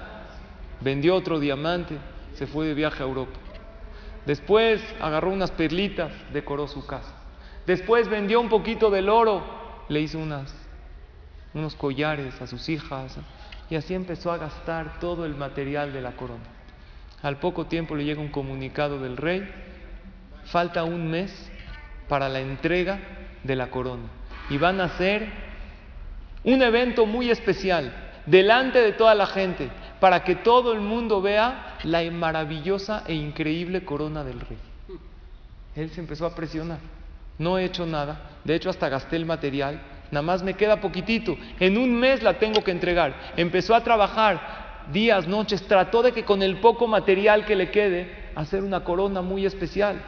[0.81, 1.99] vendió otro diamante,
[2.35, 3.39] se fue de viaje a Europa.
[4.27, 7.13] Después agarró unas perlitas, decoró su casa.
[7.67, 9.43] Después vendió un poquito del oro,
[9.89, 10.55] le hizo unas,
[11.55, 13.17] unos collares a sus hijas.
[13.69, 16.45] Y así empezó a gastar todo el material de la corona.
[17.23, 19.49] Al poco tiempo le llega un comunicado del rey.
[20.45, 21.51] Falta un mes
[22.09, 22.99] para la entrega
[23.45, 24.09] de la corona.
[24.49, 25.29] Y van a hacer
[26.43, 27.93] un evento muy especial
[28.27, 33.85] delante de toda la gente para que todo el mundo vea la maravillosa e increíble
[33.85, 34.59] corona del rey.
[35.77, 36.79] Él se empezó a presionar.
[37.39, 38.21] No he hecho nada.
[38.45, 39.81] De hecho, hasta gasté el material.
[40.11, 41.37] Nada más me queda poquitito.
[41.61, 43.15] En un mes la tengo que entregar.
[43.37, 45.63] Empezó a trabajar días, noches.
[45.63, 50.03] Trató de que con el poco material que le quede, hacer una corona muy especial.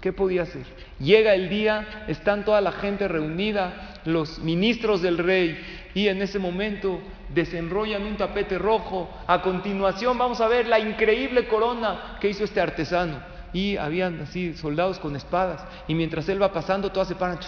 [0.00, 0.66] ¿Qué podía hacer?
[0.98, 5.58] Llega el día, están toda la gente reunida, los ministros del rey,
[5.94, 9.08] y en ese momento desenrollan un tapete rojo.
[9.26, 13.20] A continuación vamos a ver la increíble corona que hizo este artesano.
[13.52, 15.64] Y habían así soldados con espadas.
[15.86, 17.38] Y mientras él va pasando, todas se paran.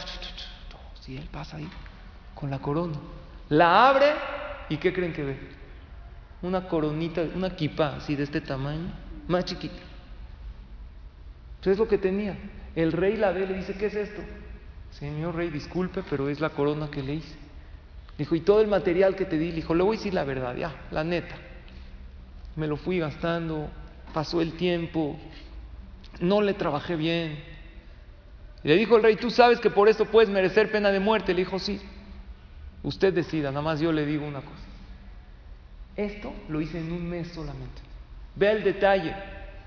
[1.08, 1.68] Y él pasa ahí
[2.34, 2.96] con la corona.
[3.48, 4.12] La abre
[4.68, 5.38] y ¿qué creen que ve?
[6.42, 8.92] Una coronita, una kipa así de este tamaño,
[9.28, 9.82] más chiquita.
[11.60, 12.36] Eso es lo que tenía.
[12.74, 14.22] El rey la ve y le dice, ¿qué es esto?
[14.90, 17.45] Señor rey, disculpe, pero es la corona que le hice.
[18.18, 20.24] Dijo, y todo el material que te di, le dijo, le voy a decir la
[20.24, 21.34] verdad, ya, la neta.
[22.56, 23.68] Me lo fui gastando,
[24.14, 25.18] pasó el tiempo,
[26.20, 27.38] no le trabajé bien.
[28.62, 31.34] Le dijo el rey, tú sabes que por esto puedes merecer pena de muerte.
[31.34, 31.78] Le dijo, sí,
[32.82, 34.64] usted decida, nada más yo le digo una cosa.
[35.94, 37.82] Esto lo hice en un mes solamente.
[38.34, 39.14] Vea el detalle,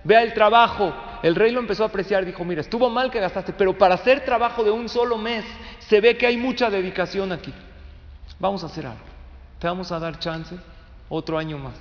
[0.04, 0.94] vea el trabajo.
[1.22, 4.26] El rey lo empezó a apreciar, dijo, mira, estuvo mal que gastaste, pero para hacer
[4.26, 5.46] trabajo de un solo mes
[5.80, 7.54] se ve que hay mucha dedicación aquí.
[8.40, 9.04] Vamos a hacer algo.
[9.60, 10.56] Te vamos a dar chance
[11.10, 11.76] otro año más.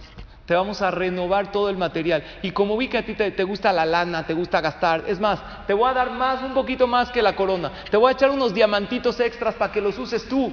[0.45, 2.25] Te vamos a renovar todo el material.
[2.43, 5.21] Y como vi que a ti te, te, gusta la lana, te gusta gastar, es
[5.21, 7.71] más, te voy a dar más, un poquito más que la corona.
[7.91, 10.51] Te voy a echar unos diamantitos extras para que los uses tú,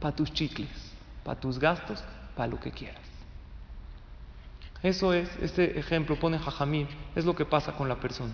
[0.00, 0.70] para tus chicles,
[1.22, 2.02] para tus gastos,
[2.34, 3.04] para lo que quieras.
[4.82, 8.32] Eso es, ese ejemplo pone Jajamín, es lo que pasa con la persona.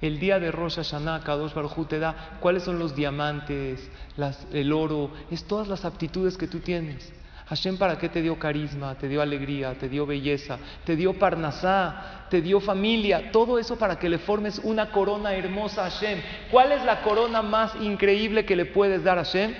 [0.00, 4.72] El día de Rosh Hashanah, Kadosh Baruj te da cuáles son los diamantes, las, el
[4.72, 7.12] oro, es todas las aptitudes que tú tienes.
[7.50, 8.94] Hashem, ¿para qué te dio carisma?
[8.94, 13.98] Te dio alegría, te dio belleza, te dio parnasá, te dio familia, todo eso para
[13.98, 16.22] que le formes una corona hermosa a Hashem.
[16.50, 19.52] ¿Cuál es la corona más increíble que le puedes dar a Hashem?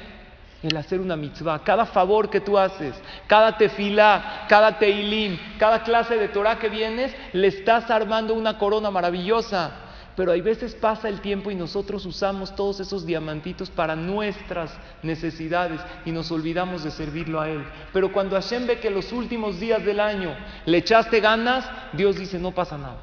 [0.62, 1.64] El hacer una mitzvah.
[1.64, 2.94] Cada favor que tú haces,
[3.26, 8.90] cada tefilá, cada teilim, cada clase de Torah que vienes, le estás armando una corona
[8.90, 14.76] maravillosa pero hay veces pasa el tiempo y nosotros usamos todos esos diamantitos para nuestras
[15.02, 17.64] necesidades y nos olvidamos de servirlo a Él.
[17.92, 20.34] Pero cuando Hashem ve que los últimos días del año
[20.66, 22.98] le echaste ganas, Dios dice, no pasa nada,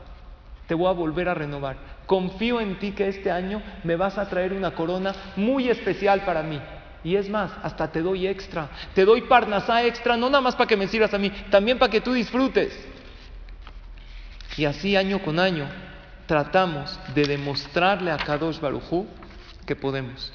[0.67, 1.77] te voy a volver a renovar.
[2.05, 6.43] Confío en ti que este año me vas a traer una corona muy especial para
[6.43, 6.61] mí.
[7.03, 10.67] Y es más, hasta te doy extra, te doy parnasá extra, no nada más para
[10.67, 12.77] que me sirvas a mí, también para que tú disfrutes.
[14.57, 15.67] Y así año con año
[16.27, 19.07] tratamos de demostrarle a Kadosh Barujú
[19.65, 20.31] que podemos.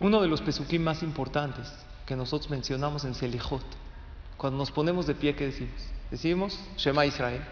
[0.00, 1.72] Uno de los pesuquín más importantes
[2.04, 3.64] que nosotros mencionamos en Selijot,
[4.36, 5.82] cuando nos ponemos de pie, ¿qué decimos?
[6.10, 7.42] Decimos Shema Israel,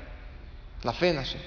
[0.82, 1.40] la fe en Hashem.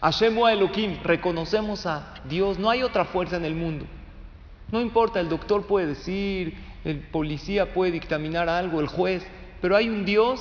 [0.00, 3.86] Hashem reconocemos a Dios, no hay otra fuerza en el mundo.
[4.72, 9.24] No importa, el doctor puede decir, el policía puede dictaminar algo, el juez,
[9.60, 10.40] pero hay un Dios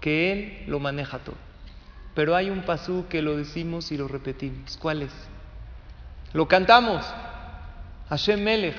[0.00, 1.36] que Él lo maneja todo.
[2.14, 4.76] Pero hay un pasú que lo decimos y lo repetimos.
[4.76, 5.12] ¿Cuál es?
[6.32, 7.04] Lo cantamos.
[8.08, 8.76] Hashem Melech.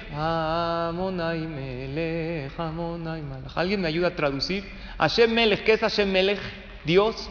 [0.91, 3.51] Melech, Melech.
[3.55, 4.67] ¿Alguien me ayuda a traducir?
[4.97, 5.63] Hashem Melech.
[5.63, 6.39] ¿Qué es Hashem Melech?
[6.83, 7.29] Dios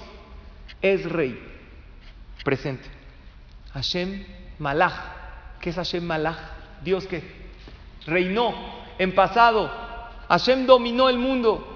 [0.80, 1.38] es rey.
[2.42, 2.88] Presente.
[3.74, 4.24] Hashem
[4.58, 4.94] Malach.
[5.60, 6.38] ¿Qué es Hashem Malach?
[6.82, 7.22] Dios que
[8.06, 8.54] reinó
[8.98, 9.70] en pasado.
[10.28, 11.69] Hashem dominó el mundo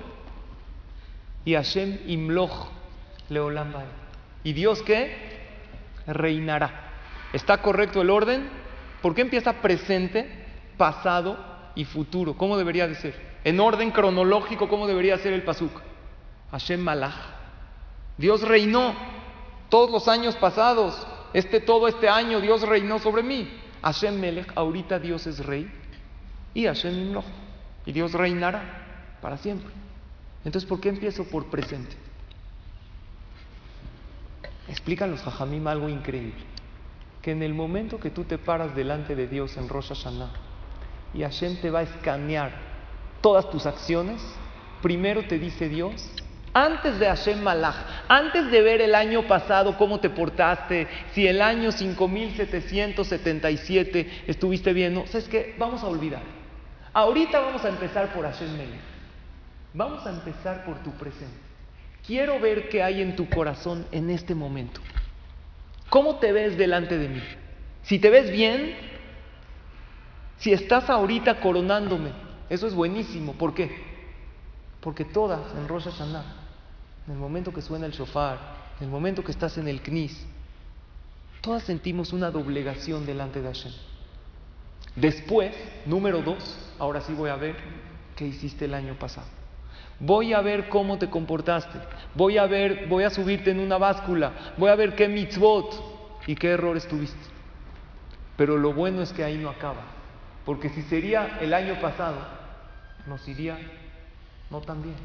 [1.44, 2.68] y Hashem imloch
[3.28, 3.72] leolam
[4.42, 5.34] ¿Y Dios qué?
[6.06, 6.90] Reinará.
[7.32, 8.48] ¿Está correcto el orden?
[9.02, 10.28] ¿Por qué empieza presente,
[10.76, 11.38] pasado
[11.74, 12.36] y futuro?
[12.36, 13.14] ¿Cómo debería de ser?
[13.44, 15.72] En orden cronológico, ¿cómo debería ser el pasuk?
[16.50, 17.14] Hashem malach.
[18.16, 18.94] Dios reinó
[19.68, 21.06] todos los años pasados.
[21.32, 23.50] Este todo este año Dios reinó sobre mí.
[23.82, 25.70] Hashem melech, ahorita Dios es rey.
[26.54, 27.24] Y Hashem imloch.
[27.84, 29.83] Y Dios reinará para siempre.
[30.44, 31.96] Entonces, ¿por qué empiezo por presente?
[34.68, 36.42] Explican los Jajamim algo increíble.
[37.22, 40.30] Que en el momento que tú te paras delante de Dios en Rosh Hashanah
[41.14, 42.52] y Hashem te va a escanear
[43.20, 44.22] todas tus acciones,
[44.82, 46.10] primero te dice Dios,
[46.56, 47.74] Antes de Hashem Malach,
[48.06, 54.94] antes de ver el año pasado cómo te portaste, si el año 5777 estuviste bien,
[54.94, 55.56] no, ¿sabes qué?
[55.58, 56.22] Vamos a olvidar.
[56.92, 58.78] Ahorita vamos a empezar por Hashem Melech.
[59.74, 61.36] Vamos a empezar por tu presente.
[62.06, 64.80] Quiero ver qué hay en tu corazón en este momento.
[65.90, 67.22] ¿Cómo te ves delante de mí?
[67.82, 68.76] Si te ves bien,
[70.38, 72.12] si estás ahorita coronándome,
[72.48, 73.32] eso es buenísimo.
[73.32, 73.82] ¿Por qué?
[74.80, 76.24] Porque todas en Rosh Hashanah,
[77.08, 78.38] en el momento que suena el shofar,
[78.78, 80.24] en el momento que estás en el knis,
[81.40, 83.72] todas sentimos una doblegación delante de Hashem.
[84.94, 85.52] Después,
[85.84, 87.56] número dos, ahora sí voy a ver
[88.14, 89.43] qué hiciste el año pasado.
[90.00, 91.78] Voy a ver cómo te comportaste.
[92.14, 94.32] Voy a ver, voy a subirte en una báscula.
[94.56, 97.18] Voy a ver qué mitzvot y qué errores tuviste.
[98.36, 99.82] Pero lo bueno es que ahí no acaba.
[100.44, 102.16] Porque si sería el año pasado,
[103.06, 103.58] nos iría
[104.50, 104.96] no tan bien.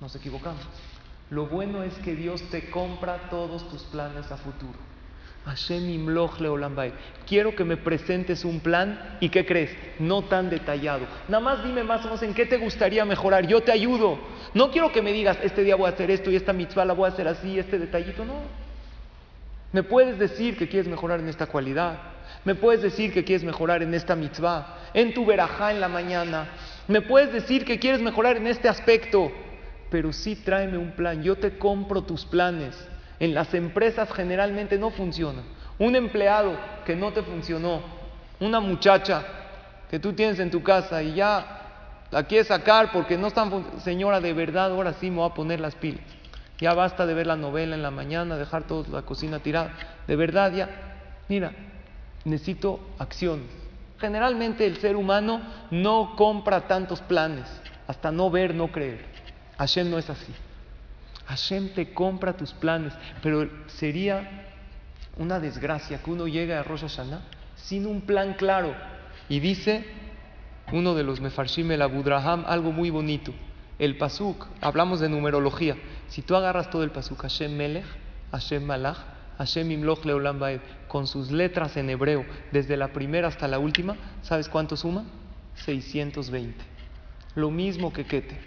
[0.00, 0.62] Nos equivocamos.
[1.30, 4.91] Lo bueno es que Dios te compra todos tus planes a futuro.
[5.44, 6.06] Hashem.
[7.26, 9.76] Quiero que me presentes un plan y ¿qué crees?
[9.98, 11.06] No tan detallado.
[11.28, 13.46] Nada más dime más o menos en qué te gustaría mejorar.
[13.46, 14.18] Yo te ayudo.
[14.54, 16.92] No quiero que me digas, este día voy a hacer esto y esta mitzvah la
[16.92, 18.24] voy a hacer así, este detallito.
[18.24, 18.34] No.
[19.72, 21.98] Me puedes decir que quieres mejorar en esta cualidad.
[22.44, 26.48] Me puedes decir que quieres mejorar en esta mitzvah, en tu verajá en la mañana.
[26.88, 29.32] Me puedes decir que quieres mejorar en este aspecto.
[29.90, 31.22] Pero sí tráeme un plan.
[31.22, 32.74] Yo te compro tus planes.
[33.22, 35.42] En las empresas generalmente no funciona.
[35.78, 37.80] Un empleado que no te funcionó,
[38.40, 39.22] una muchacha
[39.88, 44.20] que tú tienes en tu casa y ya la quieres sacar porque no están, señora,
[44.20, 46.02] de verdad, ahora sí me voy a poner las pilas.
[46.58, 49.70] Ya basta de ver la novela en la mañana, dejar toda la cocina tirada.
[50.08, 50.68] De verdad, ya,
[51.28, 51.52] mira,
[52.24, 53.46] necesito acciones.
[54.00, 57.46] Generalmente el ser humano no compra tantos planes,
[57.86, 59.04] hasta no ver, no creer.
[59.58, 60.34] Hashem no es así.
[61.32, 62.92] Hashem te compra tus planes,
[63.22, 64.50] pero sería
[65.16, 67.22] una desgracia que uno llegue a Rosh Hashanah
[67.56, 68.74] sin un plan claro.
[69.30, 69.82] Y dice
[70.72, 73.32] uno de los Mefarshim el Abudraham algo muy bonito.
[73.78, 75.76] El Pasuk, hablamos de numerología.
[76.08, 77.86] Si tú agarras todo el Pasuk, Hashem Melech,
[78.30, 78.98] Hashem Malach,
[79.38, 83.96] Hashem Imloch Leolam Baed, con sus letras en hebreo, desde la primera hasta la última,
[84.20, 85.04] ¿sabes cuánto suma?
[85.54, 86.62] 620.
[87.36, 88.38] Lo mismo que Keter.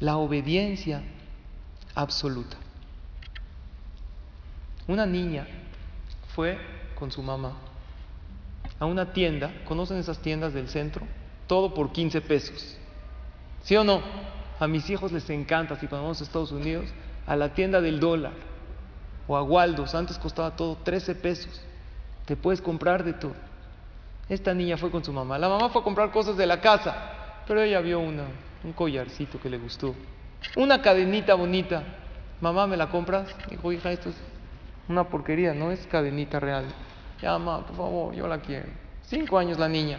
[0.00, 1.04] La obediencia
[1.94, 2.56] absoluta.
[4.86, 5.46] Una niña
[6.34, 6.58] fue
[6.94, 7.52] con su mamá
[8.82, 11.06] a una tienda, ¿conocen esas tiendas del centro?
[11.46, 12.76] Todo por 15 pesos.
[13.62, 14.02] ¿Sí o no?
[14.58, 16.86] A mis hijos les encanta, si cuando vamos a Estados Unidos,
[17.26, 18.32] a la tienda del dólar
[19.28, 21.60] o a Waldos, antes costaba todo 13 pesos.
[22.26, 23.34] Te puedes comprar de todo.
[24.28, 25.38] Esta niña fue con su mamá.
[25.38, 26.96] La mamá fue a comprar cosas de la casa,
[27.46, 28.24] pero ella vio una,
[28.64, 29.94] un collarcito que le gustó.
[30.56, 31.82] Una cadenita bonita.
[32.40, 33.28] Mamá, ¿me la compras?
[33.48, 34.16] Dijo, hija, esto es
[34.88, 36.64] una porquería, no es cadenita real.
[37.20, 38.68] Ya, mamá, por favor, yo la quiero.
[39.02, 39.98] Cinco años la niña.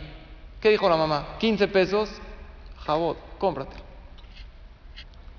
[0.60, 1.38] ¿Qué dijo la mamá?
[1.40, 2.10] 15 pesos,
[2.86, 3.76] jabot, cómprate.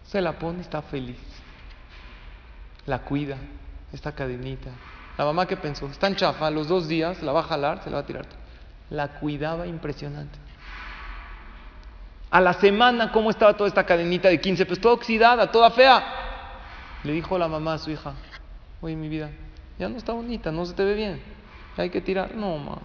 [0.07, 1.19] Se la pone, está feliz.
[2.87, 3.37] La cuida,
[3.93, 4.71] esta cadenita.
[5.17, 7.91] La mamá que pensó, está en chafa, los dos días la va a jalar, se
[7.91, 8.27] la va a tirar.
[8.91, 10.39] La cuidaba impresionante.
[12.35, 16.03] A la semana, ¿cómo estaba toda esta cadenita de 15 Pues Toda oxidada, toda fea.
[17.05, 18.13] Le dijo la mamá a su hija,
[18.81, 19.31] oye mi vida,
[19.79, 21.23] ya no está bonita, no se te ve bien.
[21.77, 22.35] Hay que tirar.
[22.35, 22.79] No, mamá,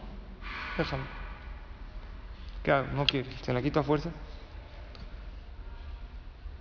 [0.78, 1.04] déjame.
[2.62, 2.84] ¿Qué?
[2.94, 3.28] No quiere.
[3.42, 4.12] ¿Se la quito a fuerza?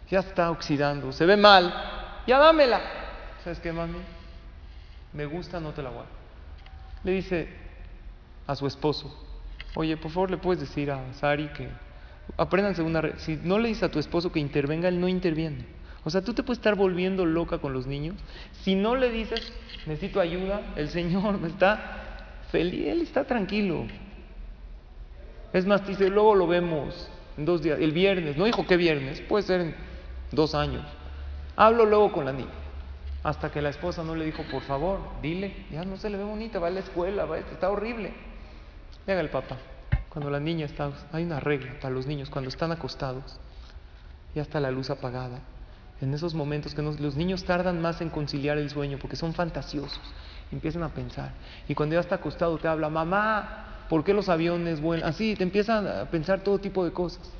[0.08, 1.70] Ya está oxidando, se ve mal.
[2.26, 2.80] Ya dámela.
[3.44, 3.98] ¿Sabes qué, mami?
[5.12, 6.06] Me gusta, no te la voy.
[7.04, 7.54] Le dice
[8.46, 9.14] a su esposo,
[9.74, 11.68] oye, por favor, le puedes decir a Sari que
[12.36, 13.18] apréndanse una...
[13.18, 15.64] Si no le dices a tu esposo que intervenga, él no interviene.
[16.04, 18.16] O sea, tú te puedes estar volviendo loca con los niños.
[18.62, 19.52] Si no le dices,
[19.86, 21.98] necesito ayuda, el Señor está
[22.50, 23.84] feliz, Él está tranquilo.
[25.52, 28.36] Es más, dice, luego lo vemos en dos días, el viernes.
[28.36, 29.74] No dijo qué viernes, puede ser en
[30.32, 30.84] dos años.
[31.56, 32.50] Hablo luego con la niña.
[33.22, 36.24] Hasta que la esposa no le dijo, por favor, dile, ya no se le ve
[36.24, 38.12] bonita, va a la escuela, va, está horrible.
[39.06, 39.56] Llega el papá.
[40.10, 43.38] Cuando la niña está, hay una regla para los niños, cuando están acostados,
[44.34, 45.40] ya está la luz apagada.
[46.00, 50.00] En esos momentos que los niños tardan más en conciliar el sueño porque son fantasiosos,
[50.52, 51.32] empiezan a pensar.
[51.68, 55.08] Y cuando ya está acostado te habla, mamá, ¿por qué los aviones vuelan?
[55.08, 57.32] Así, te empiezan a pensar todo tipo de cosas.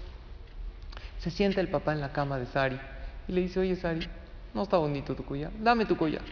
[1.18, 2.78] Se sienta el papá en la cama de Sari
[3.28, 4.06] y le dice, oye Sari,
[4.54, 6.22] no está bonito tu collar, dame tu collar.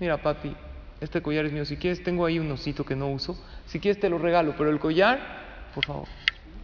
[0.00, 0.54] Mira papi,
[1.00, 4.00] este collar es mío, si quieres tengo ahí un osito que no uso, si quieres
[4.00, 5.42] te lo regalo, pero el collar
[5.74, 6.08] por favor.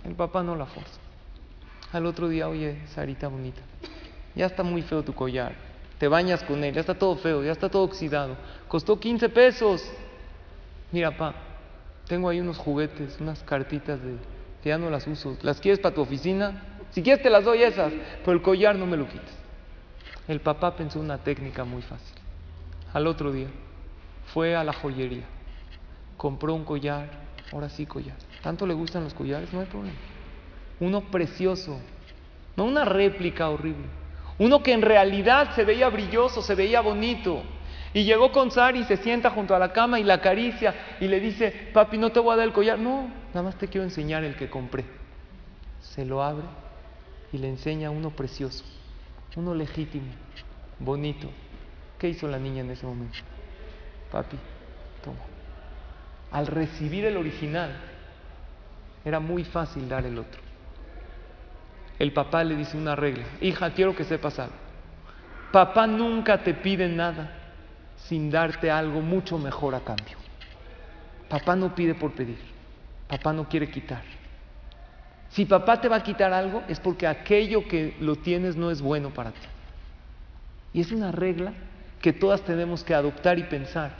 [0.04, 1.00] El papá no la forza.
[1.92, 3.62] Al otro día, oye, Sarita bonita,
[4.34, 5.54] ya está muy feo tu collar.
[5.98, 8.36] te bañas con él, ya está todo feo, ya está todo oxidado.
[8.68, 9.82] Costó 15 pesos.
[10.92, 11.34] Mira, pa,
[12.06, 14.16] tengo ahí unos juguetes, unas cartitas de
[14.62, 15.36] que ya no las uso.
[15.42, 16.62] ¿Las quieres para tu oficina?
[16.90, 19.36] Si quieres te las doy esas, pero el collar no me lo quites.
[20.26, 22.14] El papá pensó una técnica muy fácil.
[22.92, 23.48] Al otro día
[24.32, 25.24] fue a la joyería,
[26.16, 27.08] compró un collar,
[27.52, 28.16] ahora sí collar.
[28.42, 29.96] Tanto le gustan los collares, no hay problema.
[30.80, 31.80] Uno precioso,
[32.56, 33.86] no una réplica horrible.
[34.38, 37.42] Uno que en realidad se veía brilloso, se veía bonito.
[37.92, 41.08] Y llegó con Sari y se sienta junto a la cama y la acaricia y
[41.08, 42.78] le dice, papi, no te voy a dar el collar.
[42.78, 44.84] No, nada más te quiero enseñar el que compré.
[45.80, 46.44] Se lo abre
[47.32, 48.64] y le enseña uno precioso,
[49.36, 50.12] uno legítimo,
[50.78, 51.28] bonito.
[51.98, 53.18] ¿Qué hizo la niña en ese momento?
[54.12, 54.36] Papi,
[55.02, 55.18] toma.
[56.30, 57.74] Al recibir el original,
[59.08, 60.40] era muy fácil dar el otro.
[61.98, 64.54] El papá le dice una regla, hija, quiero que sepas algo.
[65.50, 67.32] Papá nunca te pide nada
[67.96, 70.16] sin darte algo mucho mejor a cambio.
[71.28, 72.38] Papá no pide por pedir,
[73.08, 74.02] papá no quiere quitar.
[75.30, 78.80] Si papá te va a quitar algo es porque aquello que lo tienes no es
[78.80, 79.46] bueno para ti.
[80.72, 81.52] Y es una regla
[82.00, 83.92] que todas tenemos que adoptar y pensar.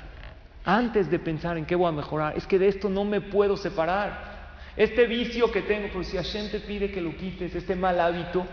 [0.64, 3.56] Antes de pensar en qué voy a mejorar, es que de esto no me puedo
[3.56, 4.37] separar.
[4.78, 8.46] Este vicio que tengo, por si Hashem te pide que lo quites, este mal hábito,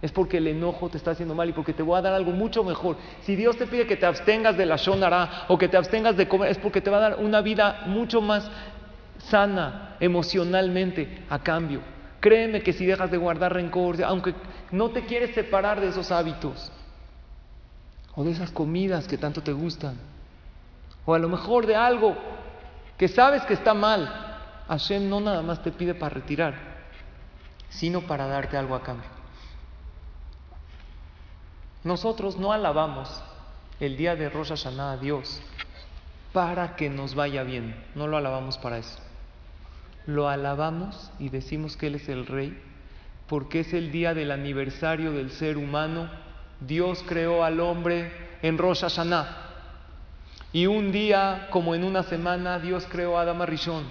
[0.00, 2.30] es porque el enojo te está haciendo mal y porque te voy a dar algo
[2.30, 2.96] mucho mejor.
[3.22, 6.28] Si Dios te pide que te abstengas de la shonara o que te abstengas de
[6.28, 8.48] comer, es porque te va a dar una vida mucho más
[9.18, 11.80] sana emocionalmente a cambio.
[12.20, 14.32] Créeme que si dejas de guardar rencor, aunque
[14.70, 16.70] no te quieres separar de esos hábitos
[18.14, 19.96] o de esas comidas que tanto te gustan,
[21.04, 22.16] o a lo mejor de algo
[22.96, 24.33] que sabes que está mal,
[24.68, 26.54] Hashem no nada más te pide para retirar,
[27.68, 29.08] sino para darte algo a cambio.
[31.82, 33.22] Nosotros no alabamos
[33.80, 35.42] el día de Rosh Hashanah a Dios
[36.32, 38.98] para que nos vaya bien, no lo alabamos para eso
[40.06, 42.58] lo alabamos y decimos que Él es el Rey,
[43.26, 46.10] porque es el día del aniversario del ser humano.
[46.60, 49.40] Dios creó al hombre en Rosh Hashanah.
[50.52, 53.84] Y un día, como en una semana, Dios creó a Adama Rishon.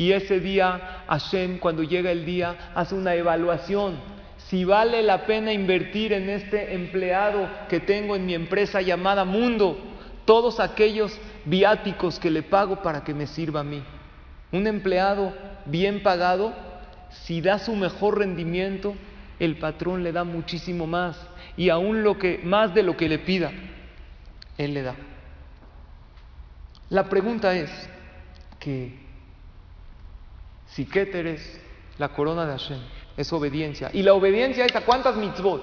[0.00, 3.98] Y ese día, Hashem, cuando llega el día, hace una evaluación.
[4.38, 9.78] Si vale la pena invertir en este empleado que tengo en mi empresa llamada Mundo,
[10.24, 13.82] todos aquellos viáticos que le pago para que me sirva a mí.
[14.52, 15.34] Un empleado
[15.66, 16.54] bien pagado,
[17.10, 18.94] si da su mejor rendimiento,
[19.38, 21.20] el patrón le da muchísimo más
[21.58, 23.52] y aún lo que más de lo que le pida,
[24.56, 24.94] él le da.
[26.88, 27.70] La pregunta es
[28.58, 28.99] que
[30.70, 31.60] si Keter es
[31.98, 32.80] la corona de Hashem,
[33.16, 33.90] es obediencia.
[33.92, 35.62] ¿Y la obediencia es a cuántas mitzvot?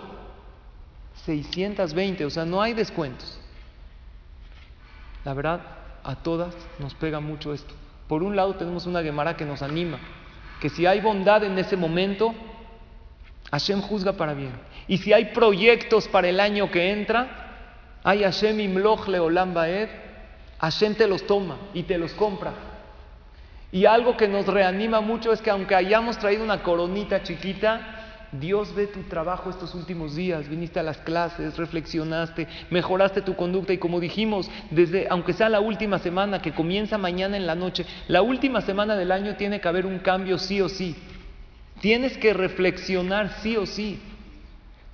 [1.26, 3.40] 620, o sea, no hay descuentos.
[5.26, 5.62] La verdad,
[6.04, 7.74] a todas nos pega mucho esto.
[8.08, 10.00] Por un lado tenemos una Gemara que nos anima,
[10.62, 12.34] que si hay bondad en ese momento,
[13.52, 14.52] Hashem juzga para bien.
[14.88, 19.90] Y si hay proyectos para el año que entra, hay Hashem imloch leolam baed,
[20.60, 22.54] Hashem te los toma y te los compra.
[23.72, 27.98] Y algo que nos reanima mucho es que aunque hayamos traído una coronita chiquita,
[28.32, 33.74] Dios ve tu trabajo estos últimos días, viniste a las clases, reflexionaste, mejoraste tu conducta
[33.74, 37.86] y como dijimos, desde aunque sea la última semana que comienza mañana en la noche,
[38.08, 40.96] la última semana del año tiene que haber un cambio sí o sí.
[41.80, 44.00] Tienes que reflexionar sí o sí.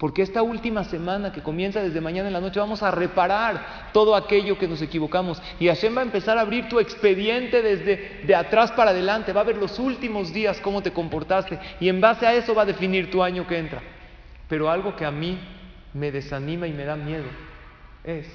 [0.03, 4.17] Porque esta última semana que comienza desde mañana en la noche vamos a reparar todo
[4.17, 5.41] aquello que nos equivocamos.
[5.61, 9.31] Y Hashem va a empezar a abrir tu expediente desde de atrás para adelante.
[9.31, 11.57] Va a ver los últimos días cómo te comportaste.
[11.79, 13.81] Y en base a eso va a definir tu año que entra.
[14.49, 15.39] Pero algo que a mí
[15.93, 17.29] me desanima y me da miedo
[18.03, 18.27] es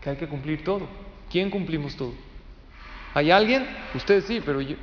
[0.00, 0.86] que hay que cumplir todo.
[1.28, 2.14] ¿Quién cumplimos todo?
[3.14, 3.66] ¿Hay alguien?
[3.96, 4.76] Ustedes sí, pero yo,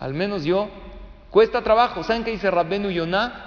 [0.00, 0.68] al menos yo,
[1.30, 2.02] cuesta trabajo.
[2.02, 3.44] ¿Saben qué dice Rabbenu Yonah?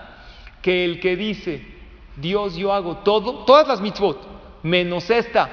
[0.61, 1.70] Que el que dice
[2.16, 4.20] Dios, yo hago todo, todas las mitzvot,
[4.64, 5.49] menos esta.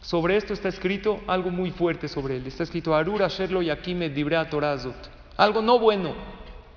[0.00, 2.46] Sobre esto está escrito algo muy fuerte sobre él.
[2.46, 4.96] Está escrito Arura Sherlo Yakime Dibrea Torazot.
[5.36, 6.14] Algo no bueno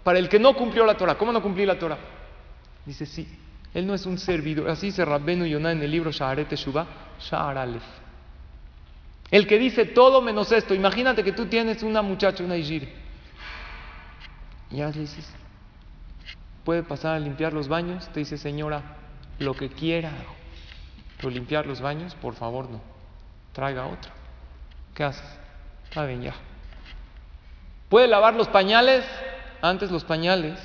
[0.03, 1.17] para el que no cumplió la Torah.
[1.17, 1.97] ¿Cómo no cumplí la Torah?
[2.85, 3.27] Dice, sí,
[3.73, 4.69] él no es un servidor.
[4.69, 6.85] Así dice Rabbenu Yonah en el libro Shaharet Shubá,
[7.19, 7.69] Shahar.
[9.29, 10.73] El que dice todo menos esto.
[10.73, 12.91] Imagínate que tú tienes una muchacha, una Ijir.
[14.71, 15.25] Y ya le dices,
[16.63, 18.81] puede pasar a limpiar los baños, te dice señora,
[19.39, 20.11] lo que quiera,
[21.17, 22.81] pero limpiar los baños, por favor no,
[23.53, 24.11] traiga otro.
[24.93, 25.39] ¿Qué haces?
[25.85, 26.33] Está bien, ya.
[27.89, 29.05] ¿Puede lavar los pañales?
[29.61, 30.59] Antes los pañales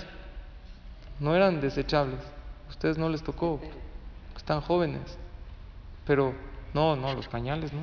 [1.19, 2.21] no eran desechables,
[2.69, 3.61] ustedes no les tocó.
[4.37, 5.19] están jóvenes.
[6.07, 6.35] Pero
[6.73, 7.81] no, no, los pañales no.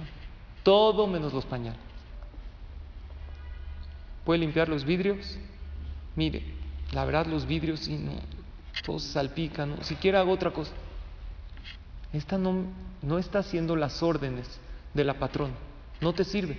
[0.63, 1.79] Todo menos los pañales.
[4.23, 5.37] ¿Puede limpiar los vidrios?
[6.15, 6.62] Mire,
[6.93, 8.13] la verdad los vidrios sí, no,
[8.85, 9.83] todos se salpican, ¿no?
[9.83, 10.71] siquiera hago otra cosa.
[12.11, 12.65] Esta no,
[13.01, 14.59] no está haciendo las órdenes
[14.93, 15.53] de la patrona,
[16.01, 16.57] no te sirve.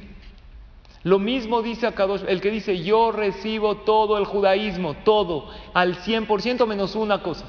[1.04, 6.66] Lo mismo dice Akadosh, el que dice yo recibo todo el judaísmo, todo, al 100%
[6.66, 7.44] menos una cosa.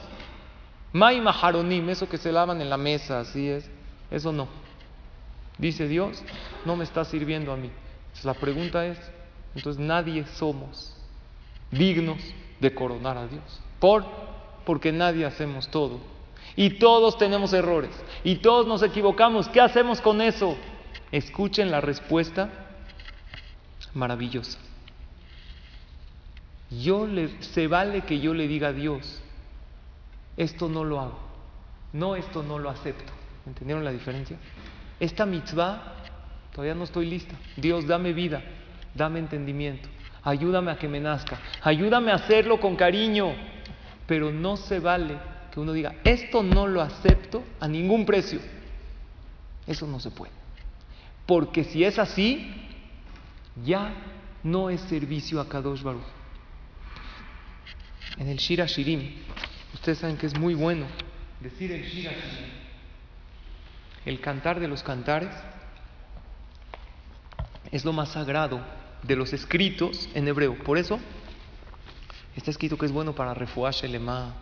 [0.92, 3.70] Mai maharonim, eso que se lavan en la mesa, así es,
[4.12, 4.48] eso no.
[5.58, 6.22] Dice Dios,
[6.66, 7.72] no me está sirviendo a mí.
[8.08, 9.00] Entonces la pregunta es,
[9.56, 10.94] entonces nadie somos
[11.72, 12.20] dignos
[12.60, 13.62] de coronar a Dios.
[13.80, 14.06] ¿Por?
[14.66, 16.00] Porque nadie hacemos todo.
[16.56, 17.92] Y todos tenemos errores.
[18.24, 19.50] Y todos nos equivocamos.
[19.50, 20.56] ¿Qué hacemos con eso?
[21.12, 22.50] Escuchen la respuesta
[23.94, 24.58] maravillosa.
[26.70, 29.22] Yo le, se vale que yo le diga a Dios,
[30.38, 31.20] esto no lo hago.
[31.94, 33.14] No, esto no lo acepto.
[33.46, 34.38] ¿Entendieron la diferencia?
[35.00, 35.94] Esta mitzvah
[36.52, 37.36] todavía no estoy lista.
[37.56, 38.42] Dios, dame vida,
[38.94, 39.88] dame entendimiento,
[40.26, 43.34] ayúdame a que me nazca, ayúdame a hacerlo con cariño.
[44.08, 45.18] Pero no se vale
[45.52, 48.40] que uno diga, esto no lo acepto a ningún precio.
[49.66, 50.34] Eso no se puede.
[51.26, 52.54] Porque si es así,
[53.64, 53.94] ya
[54.44, 56.04] no es servicio a Kadosh Baruch.
[58.18, 59.12] En el Shira Shirim,
[59.74, 60.86] ustedes saben que es muy bueno
[61.40, 62.52] decir el Shira Shirim.
[64.06, 65.34] El cantar de los cantares
[67.72, 68.62] es lo más sagrado
[69.06, 70.58] de los escritos en hebreo.
[70.64, 71.00] Por eso
[72.36, 74.36] está escrito que es bueno para refuash elema,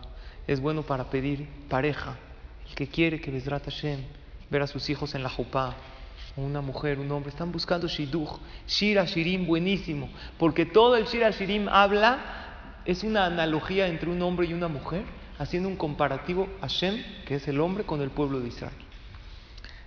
[0.46, 2.16] es bueno para pedir pareja.
[2.68, 4.00] El que quiere que Bezrat Hashem
[4.50, 5.74] ver a sus hijos en la jupá,
[6.36, 11.68] una mujer, un hombre, están buscando Shiduch, Shira Shirim, buenísimo, porque todo el Shira Shirim
[11.68, 15.04] habla, es una analogía entre un hombre y una mujer,
[15.38, 18.74] haciendo un comparativo Hashem, que es el hombre, con el pueblo de Israel.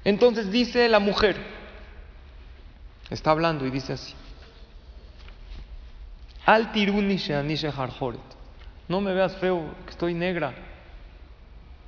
[0.06, 1.36] Entonces dice la mujer,
[3.10, 4.14] está hablando y dice así:
[6.48, 6.72] Al
[8.88, 10.54] No me veas feo, que estoy negra,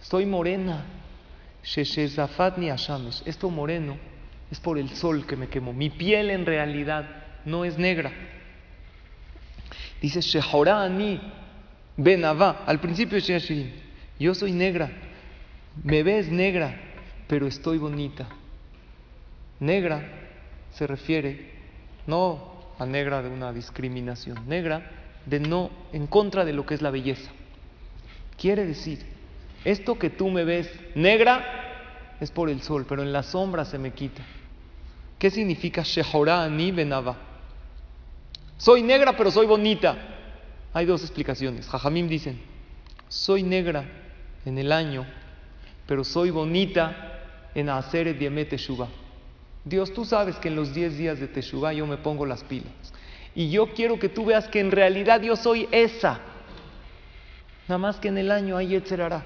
[0.02, 0.84] estoy morena.
[3.26, 3.98] Esto moreno
[4.52, 5.72] es por el sol que me quemó.
[5.72, 7.06] Mi piel en realidad
[7.46, 8.12] no es negra.
[10.02, 11.22] Dice Shehorani
[11.96, 13.18] Benavá, al principio
[14.20, 14.92] yo soy negra,
[15.86, 16.76] me ves negra,
[17.30, 18.28] pero estoy bonita.
[19.62, 20.06] Negra
[20.72, 21.50] se refiere
[22.06, 24.90] no a negra de una discriminación, negra
[25.26, 27.30] de no en contra de lo que es la belleza.
[28.38, 29.06] Quiere decir,
[29.66, 33.78] esto que tú me ves negra es por el sol, pero en la sombra se
[33.78, 34.24] me quita.
[35.18, 37.18] ¿Qué significa Shehorani Benava?
[38.58, 39.98] Soy negra, pero soy bonita.
[40.74, 41.68] Hay dos explicaciones.
[41.68, 42.40] Jajamim dicen:
[43.10, 43.84] Soy negra
[44.46, 45.06] en el año,
[45.86, 47.20] pero soy bonita
[47.54, 48.88] en hacer Diemet Teshuvah.
[49.70, 52.74] Dios, tú sabes que en los 10 días de Teshuvah yo me pongo las pilas.
[53.36, 56.20] Y yo quiero que tú veas que en realidad yo soy esa.
[57.68, 59.24] Nada más que en el año hay Yetzerara.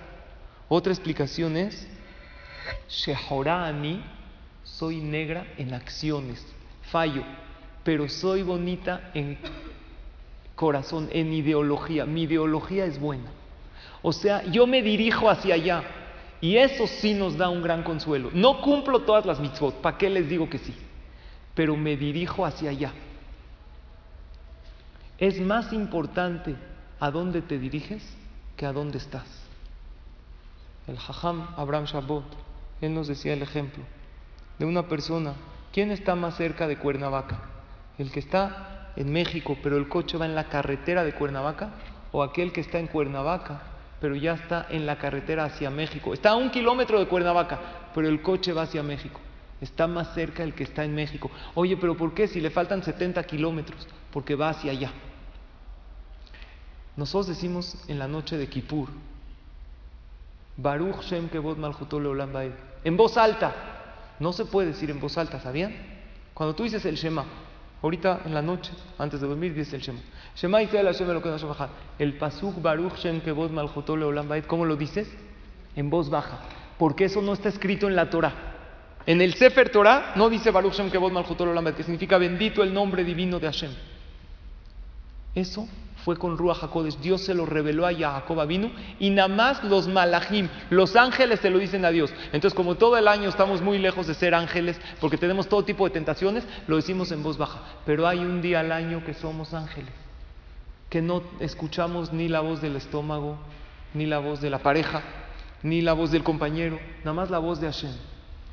[0.68, 1.88] Otra explicación es
[2.90, 4.04] Shehorani
[4.64, 6.46] soy negra en acciones,
[6.90, 7.24] fallo,
[7.84, 9.38] pero soy bonita en
[10.56, 12.06] corazón, en ideología.
[12.06, 13.30] Mi ideología es buena.
[14.02, 15.84] O sea, yo me dirijo hacia allá.
[16.44, 18.30] Y eso sí nos da un gran consuelo.
[18.34, 20.76] No cumplo todas las mitzvot, ¿para qué les digo que sí?
[21.56, 22.92] Pero me dirijo hacia allá.
[25.18, 26.54] Es más importante
[27.00, 28.04] a dónde te diriges
[28.58, 29.24] que a dónde estás.
[30.86, 32.26] El Jajam Abraham Shabbat,
[32.82, 33.82] él nos decía el ejemplo
[34.60, 35.36] de una persona,
[35.72, 37.40] ¿quién está más cerca de Cuernavaca?
[37.98, 41.70] ¿El que está en México, pero el coche va en la carretera de Cuernavaca?
[42.12, 43.62] ¿O aquel que está en Cuernavaca,
[44.04, 46.14] pero ya está en la carretera hacia México?
[46.14, 49.22] Está a un kilómetro de Cuernavaca, pero el coche va hacia México.
[49.62, 51.32] Está más cerca el que está en México.
[51.56, 53.88] Oye, pero ¿por qué si le faltan 70 kilómetros?
[54.12, 54.92] Porque va hacia allá.
[56.98, 58.90] Nosotros decimos en la noche de Kippur,
[60.58, 61.58] Baruch Shem Kevod
[62.84, 63.54] en voz alta,
[64.20, 65.74] no se puede decir en voz alta, ¿sabían?
[66.34, 67.24] Cuando tú dices el Shema,
[67.84, 70.00] ahorita en la noche, antes de dormir, dices el Shema.
[70.36, 75.08] Shema Israel Hashem que El Pasuk Baruch Shem Kevod Malchutole Olam ¿cómo lo dices?
[75.76, 76.40] En voz baja.
[76.80, 78.34] Porque eso no está escrito en la Torah.
[79.06, 82.74] En el Sefer Torah no dice Baruch Shem Kevod Malchutole Olam que significa bendito el
[82.74, 83.72] nombre divino de Hashem.
[85.36, 85.68] Eso
[86.04, 86.98] fue con Ruach HaKodesh.
[87.00, 91.50] Dios se lo reveló a Jacob vino y nada más los malachim, los ángeles se
[91.50, 92.14] lo dicen a Dios.
[92.32, 95.86] Entonces, como todo el año estamos muy lejos de ser ángeles, porque tenemos todo tipo
[95.86, 97.62] de tentaciones, lo decimos en voz baja.
[97.86, 99.92] Pero hay un día al año que somos ángeles,
[100.90, 103.38] que no escuchamos ni la voz del estómago,
[103.94, 105.02] ni la voz de la pareja,
[105.62, 107.94] ni la voz del compañero, nada más la voz de Hashem.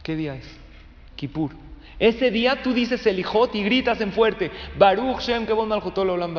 [0.03, 0.46] ¿Qué día es?
[1.16, 1.51] Kippur.
[1.98, 6.34] Ese día tú dices el y gritas en fuerte, Baruch Shem Kevon Malchotol Olam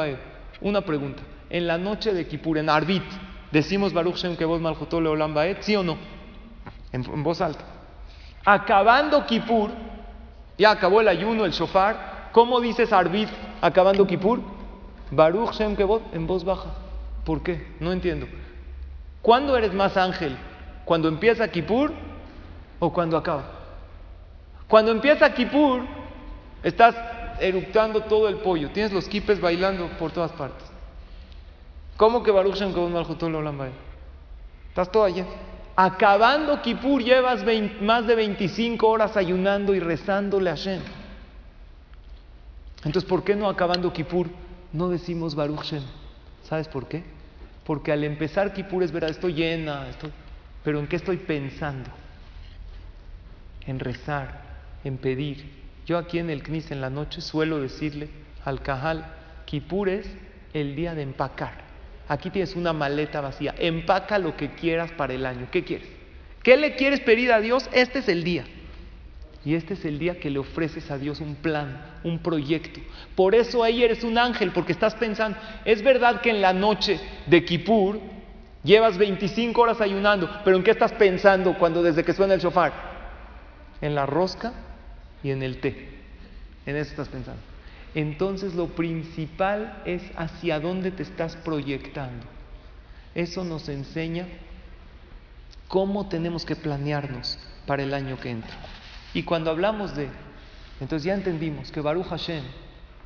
[0.62, 3.04] Una pregunta, en la noche de Kippur, en Arbit,
[3.52, 5.98] decimos Baruch Shem Kevon Malchotol Olam ¿sí o no?
[6.92, 7.66] En, voz alta.
[8.46, 9.72] Acabando Kippur,
[10.58, 14.40] ya acabó el ayuno, el shofar, ¿cómo dices Arbit acabando Kippur?
[15.10, 16.70] Baruch Shem Kevon en voz baja.
[17.26, 17.76] ¿Por qué?
[17.80, 18.28] No entiendo.
[19.22, 20.38] ¿Cuándo eres más ángel?
[20.86, 21.92] ¿Cuando empieza Kippur
[22.80, 23.44] o cuando acaba?
[24.68, 25.82] Cuando empieza Kippur,
[26.64, 26.96] estás
[27.42, 28.70] eructando todo el pollo.
[28.70, 30.68] Tienes los kipes bailando por todas partes.
[31.98, 32.74] ¿Cómo que Baruch Shem
[34.70, 35.26] Estás todo allá.
[35.76, 37.44] Acabando Kippur, llevas
[37.82, 40.82] más de 25 horas ayunando y rezándole a Shem.
[42.84, 44.28] Entonces, ¿por qué no acabando Kippur
[44.74, 45.84] no decimos Baruch Shem?
[46.44, 47.04] ¿Sabes por qué?
[47.66, 50.12] Porque al empezar Kippur es verdad, estoy llena, estoy,
[50.64, 51.90] pero ¿en qué estoy pensando?
[53.66, 54.42] En rezar,
[54.84, 55.61] en pedir.
[55.86, 58.10] Yo aquí en el Knis en la noche suelo decirle
[58.46, 59.06] al Cajal,
[59.46, 60.08] Kippur es
[60.54, 61.54] el día de empacar.
[62.08, 65.48] Aquí tienes una maleta vacía, empaca lo que quieras para el año.
[65.52, 65.88] ¿Qué quieres?
[66.44, 67.70] ¿Qué le quieres pedir a Dios?
[67.72, 68.46] Este es el día.
[69.44, 72.80] Y este es el día que le ofreces a Dios un plan, un proyecto.
[73.16, 77.00] Por eso ahí eres un ángel, porque estás pensando, es verdad que en la noche
[77.26, 78.00] de Kippur
[78.64, 82.72] llevas 25 horas ayunando, pero ¿en qué estás pensando cuando desde que suena el shofar?
[83.82, 84.54] En la rosca
[85.24, 85.90] y en el té.
[86.66, 87.42] En eso estás pensando.
[87.94, 92.26] Entonces lo principal es hacia dónde te estás proyectando.
[93.14, 94.28] Eso nos enseña
[95.68, 98.56] cómo tenemos que planearnos para el año que entra.
[99.14, 100.08] Y cuando hablamos de,
[100.80, 102.44] entonces ya entendimos que Baruch Hashem,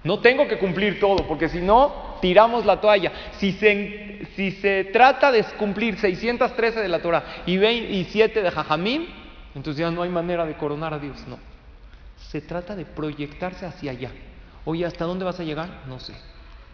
[0.04, 3.12] no tengo que cumplir todo, porque si no, tiramos la toalla.
[3.40, 9.08] Si se, si se trata de cumplir 613 de la Torah y, 27 de Jajamim,
[9.56, 11.40] entonces ya no hay manera de coronar a Dios, no.
[12.36, 14.12] Se trata de proyectarse hacia allá.
[14.66, 15.84] Oye, ¿hasta dónde vas a llegar?
[15.88, 16.14] No sé.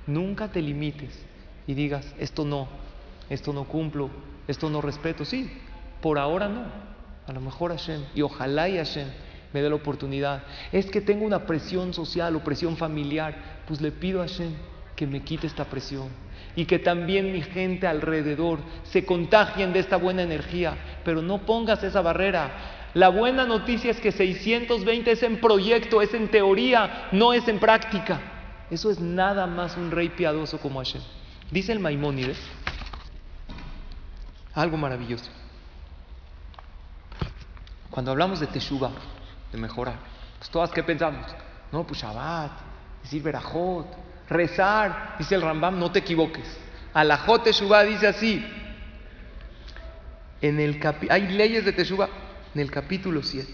[0.08, 1.24] Nunca te limites
[1.68, 2.68] y digas, esto no,
[3.30, 4.10] esto no cumplo,
[4.48, 5.24] esto no respeto.
[5.24, 5.56] Sí,
[6.02, 6.64] por ahora no.
[7.28, 9.08] A lo mejor Hashem, y ojalá y Hashem
[9.54, 10.42] me dé la oportunidad.
[10.72, 14.54] Es que tengo una presión social o presión familiar, pues le pido a Hashem
[14.96, 16.10] que me quite esta presión
[16.56, 21.84] y que también mi gente alrededor se contagien de esta buena energía, pero no pongas
[21.84, 22.80] esa barrera.
[22.94, 27.60] La buena noticia es que 620 es en proyecto, es en teoría, no es en
[27.60, 28.20] práctica.
[28.70, 31.02] Eso es nada más un rey piadoso como Hashem.
[31.52, 32.38] Dice el Maimónides
[34.54, 35.30] algo maravilloso.
[37.90, 38.92] Cuando hablamos de Teshuvah,
[39.52, 39.96] de mejorar,
[40.38, 41.26] pues todas que pensamos,
[41.72, 42.52] no, pues Shabbat,
[43.04, 43.88] decir Berajot,
[44.30, 46.58] rezar, dice el Rambam, no te equivoques.
[46.94, 48.46] Alajot Teshuvah dice así,
[50.42, 52.10] en el hay leyes de Teshuvah
[52.54, 53.50] en el capítulo 7.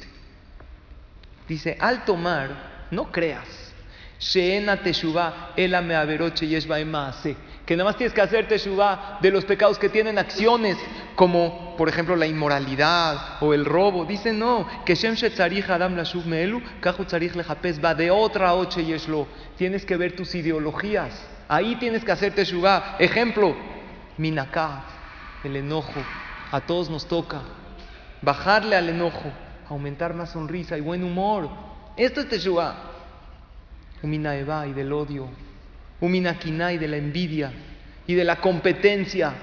[1.48, 3.48] Dice, al tomar, no creas,
[5.96, 6.48] Averoche
[7.66, 10.78] que nada más tienes que hacer teshuvah de los pecados que tienen acciones,
[11.16, 14.06] como por ejemplo la inmoralidad o el robo.
[14.06, 15.16] Dice no, que Shem
[15.70, 15.96] Adam
[16.26, 16.62] Meelu,
[17.84, 19.28] va de otra oche yeshlo.
[19.58, 21.12] Tienes que ver tus ideologías.
[21.50, 22.96] Ahí tienes que hacer teshuvah.
[23.00, 23.56] Ejemplo,
[24.18, 24.86] Minaká,
[25.44, 26.02] el enojo.
[26.52, 27.42] A todos nos toca
[28.22, 29.32] bajarle al enojo,
[29.70, 31.50] aumentar más sonrisa y buen humor.
[31.96, 32.76] Esto es teshuvah.
[34.04, 35.28] Uminaeva y del odio
[36.00, 37.52] y de la envidia
[38.06, 39.34] y de la competencia.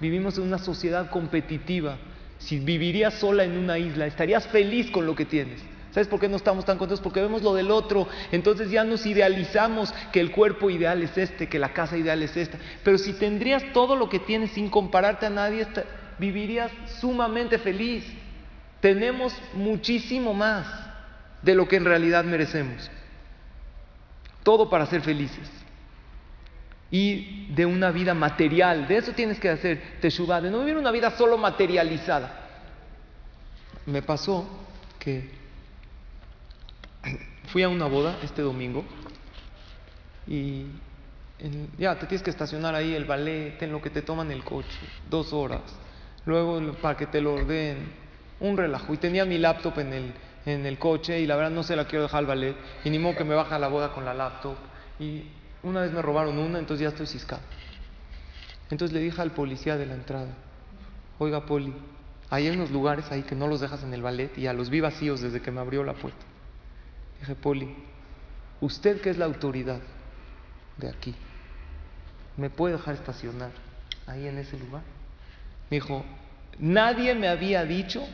[0.00, 1.98] Vivimos en una sociedad competitiva.
[2.38, 5.62] Si vivirías sola en una isla, estarías feliz con lo que tienes.
[5.92, 7.02] ¿Sabes por qué no estamos tan contentos?
[7.02, 8.08] Porque vemos lo del otro.
[8.30, 12.36] Entonces ya nos idealizamos que el cuerpo ideal es este, que la casa ideal es
[12.36, 12.58] esta.
[12.84, 15.66] Pero si tendrías todo lo que tienes sin compararte a nadie,
[16.20, 18.04] vivirías sumamente feliz.
[18.80, 20.66] Tenemos muchísimo más
[21.42, 22.90] de lo que en realidad merecemos.
[24.44, 25.50] Todo para ser felices
[26.90, 28.88] y de una vida material.
[28.88, 32.48] De eso tienes que hacer teshuva, de no vivir una vida solo materializada.
[33.86, 34.46] Me pasó
[34.98, 35.30] que
[37.48, 38.84] fui a una boda este domingo
[40.26, 40.66] y
[41.78, 44.78] ya te tienes que estacionar ahí el ballet, en lo que te toman el coche,
[45.08, 45.62] dos horas,
[46.26, 47.92] luego para que te lo ordenen,
[48.40, 48.92] un relajo.
[48.94, 50.14] Y tenía mi laptop en el,
[50.46, 52.98] en el coche y la verdad no se la quiero dejar al ballet y ni
[52.98, 54.56] modo que me baja la boda con la laptop.
[54.98, 55.24] Y
[55.62, 57.42] una vez me robaron una, entonces ya estoy ciscado.
[58.70, 60.28] Entonces le dije al policía de la entrada,
[61.18, 61.74] oiga Poli,
[62.30, 64.80] hay unos lugares ahí que no los dejas en el ballet y a los vi
[64.80, 66.24] vacíos desde que me abrió la puerta.
[67.18, 67.74] Dije, Poli,
[68.60, 69.80] usted que es la autoridad
[70.76, 71.14] de aquí,
[72.36, 73.50] ¿me puede dejar estacionar
[74.06, 74.82] ahí en ese lugar?
[75.70, 76.04] Me dijo,
[76.60, 78.06] Nadie me había dicho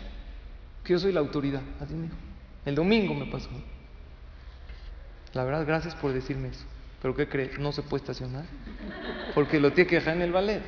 [0.85, 1.63] que yo soy la autoridad.
[1.81, 2.17] Así me dijo.
[2.65, 3.51] El domingo me pasó.
[5.35, 6.65] La verdad, gracias por decirme eso.
[7.03, 7.59] Pero ¿qué crees?
[7.59, 8.45] No se puede estacionar.
[9.35, 10.63] Porque lo tiene que dejar en el ballet.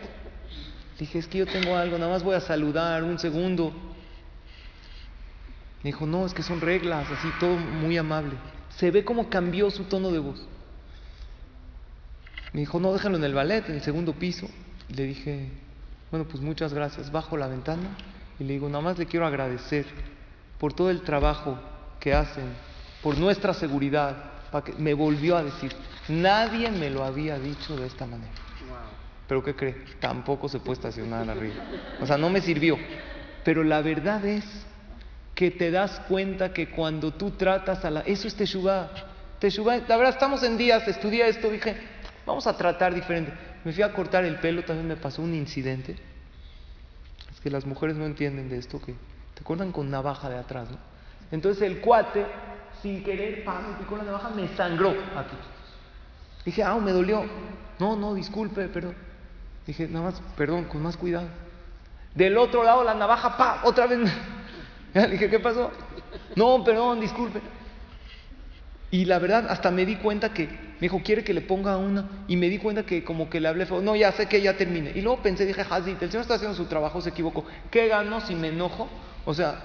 [0.98, 3.72] Dije, es que yo tengo algo, nada más voy a saludar un segundo.
[5.84, 8.34] Me dijo, no, es que son reglas, así todo muy amable.
[8.70, 10.44] Se ve cómo cambió su tono de voz.
[12.52, 14.48] Me dijo, no, déjalo en el ballet, en el segundo piso.
[14.88, 15.50] le dije,
[16.10, 17.10] bueno, pues muchas gracias.
[17.12, 17.88] Bajo la ventana
[18.38, 19.86] y le digo, nada más le quiero agradecer
[20.58, 21.58] por todo el trabajo
[22.00, 22.44] que hacen,
[23.02, 24.16] por nuestra seguridad.
[24.50, 25.72] Para que me volvió a decir,
[26.08, 28.32] nadie me lo había dicho de esta manera.
[29.26, 29.76] Pero ¿qué cree?
[30.00, 31.56] Tampoco se puede estacionar arriba.
[32.00, 32.78] O sea, no me sirvió.
[33.44, 34.44] Pero la verdad es
[35.34, 38.00] que te das cuenta que cuando tú tratas a la...
[38.00, 38.88] Eso es Teshuvah.
[39.38, 41.76] Teshuvah, la verdad, estamos en días, estudié esto, dije,
[42.26, 43.32] vamos a tratar diferente.
[43.64, 45.96] Me fui a cortar el pelo, también me pasó un incidente.
[47.32, 48.94] Es que las mujeres no entienden de esto, que
[49.34, 50.78] te cortan con navaja de atrás, ¿no?
[51.30, 52.26] Entonces el cuate,
[52.82, 55.36] sin querer, pa, me picó la navaja, me sangró aquí.
[56.44, 57.24] Dije, ah, me dolió.
[57.78, 58.94] No, no, disculpe, perdón.
[59.66, 61.28] Dije, nada más, perdón, con más cuidado.
[62.14, 64.10] Del otro lado la navaja, pa, otra vez.
[65.10, 65.70] Dije, ¿qué pasó?
[66.34, 67.40] No, perdón, disculpe.
[68.90, 70.48] Y la verdad, hasta me di cuenta que
[70.80, 72.08] me dijo, ¿quiere que le ponga una?
[72.28, 74.92] Y me di cuenta que como que le hablé No, ya sé que ya termine.
[74.94, 77.44] Y luego pensé, dije, Hazit, el señor está haciendo su trabajo, se equivocó.
[77.70, 78.88] ¿Qué gano si me enojo?
[79.24, 79.60] O sea,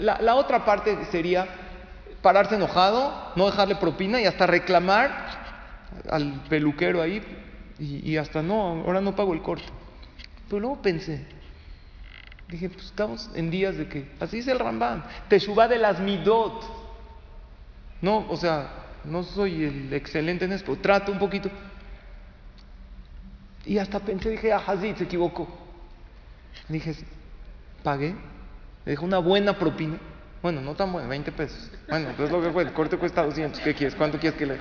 [0.00, 1.46] la, otra parte sería
[2.20, 5.40] pararse enojado, no dejarle propina y hasta reclamar
[6.10, 7.22] al peluquero ahí
[7.78, 9.64] y, hasta no, ahora no pago el corte.
[10.46, 11.24] Pero luego pensé,
[12.48, 15.02] dije, pues estamos en días de que, así es el Rambam,
[15.40, 16.82] suba de las midot.
[18.02, 21.50] No, o sea, no soy el excelente en esto, trato un poquito.
[23.64, 25.48] Y hasta pensé, dije, ah, Hazid se equivocó.
[26.68, 26.94] Dije,
[27.82, 28.14] pagué,
[28.84, 29.98] le dejó una buena propina.
[30.42, 31.70] Bueno, no tan buena, 20 pesos.
[31.88, 33.60] Bueno, entonces lo que fue, el corte cuesta 200.
[33.60, 33.94] ¿Qué quieres?
[33.94, 34.58] ¿Cuánto quieres que le?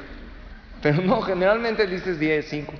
[0.82, 2.74] Pero no, generalmente dices 10, 5.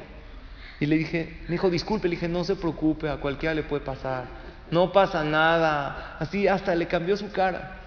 [0.80, 3.84] Y le dije, me dijo, disculpe, le dije, no se preocupe, a cualquiera le puede
[3.84, 4.26] pasar.
[4.70, 6.18] No pasa nada.
[6.20, 7.78] Así hasta le cambió su cara.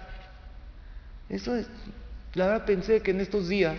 [1.29, 1.67] Eso es,
[2.35, 3.77] la verdad pensé que en estos días,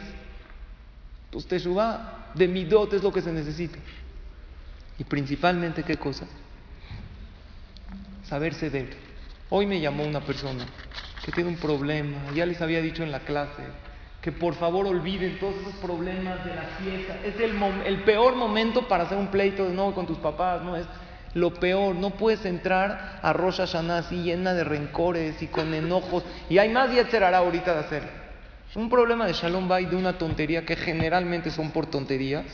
[1.31, 3.79] pues suba de mi dote es lo que se necesita.
[4.99, 6.27] Y principalmente, ¿qué cosa?
[8.25, 8.97] Saber ceder.
[9.51, 10.65] Hoy me llamó una persona
[11.25, 13.63] que tiene un problema, ya les había dicho en la clase,
[14.23, 17.19] que por favor olviden todos esos problemas de la fiesta.
[17.25, 20.77] Es el, peor momento para hacer un pleito de nuevo con tus papás, ¿no?
[20.77, 20.87] Es
[21.35, 26.25] lo peor, no puedes entrar a Rosh Hashanah así llena de rencores y con enojos.
[26.49, 28.26] Y hay más hará ahorita de hacerlo.
[28.75, 32.45] Un problema de Shalom Bay de una tontería que generalmente son por tonterías.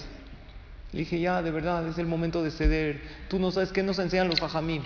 [0.92, 3.00] Le dije, ya, de verdad, es el momento de ceder.
[3.28, 4.82] Tú no sabes qué nos enseñan los fajamim.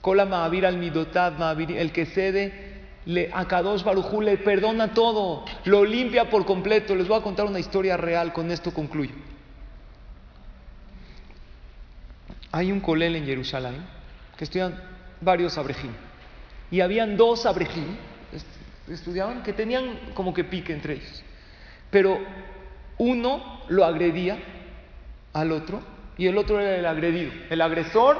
[0.00, 2.72] Kola Ma'avir al Midotad, el que cede
[3.06, 6.94] le, a Kadosh Barujú le perdona todo, lo limpia por completo.
[6.94, 9.14] Les voy a contar una historia real, con esto concluyo.
[12.52, 13.84] Hay un colel en Jerusalén
[14.36, 14.80] que estudian
[15.20, 15.92] varios abrejim.
[16.70, 17.96] Y habían dos abrejim,
[18.88, 21.22] estudiaban, que tenían como que pique entre ellos.
[21.90, 22.18] Pero
[22.98, 24.38] uno lo agredía
[25.32, 25.82] al otro
[26.16, 27.32] y el otro era el agredido.
[27.50, 28.18] El agresor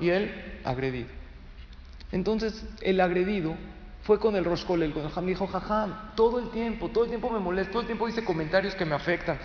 [0.00, 0.30] y el
[0.64, 1.08] agredido.
[2.10, 3.54] Entonces el agredido
[4.02, 7.38] fue con el Roscol, el Jajam, dijo, Jajam, todo el tiempo, todo el tiempo me
[7.38, 9.38] molesta, todo el tiempo dice comentarios que me afectan,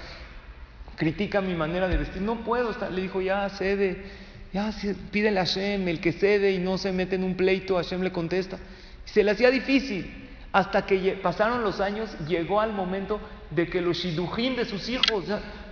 [0.95, 4.03] critica mi manera de vestir, no puedo estar, le dijo, ya cede,
[4.51, 4.71] ya
[5.11, 8.11] pídele a Hashem, el que cede y no se mete en un pleito, Hashem le
[8.11, 8.57] contesta.
[9.05, 10.26] Se le hacía difícil,
[10.57, 13.19] hasta que pasaron los años, llegó al momento
[13.51, 15.25] de que los shidujim de sus hijos,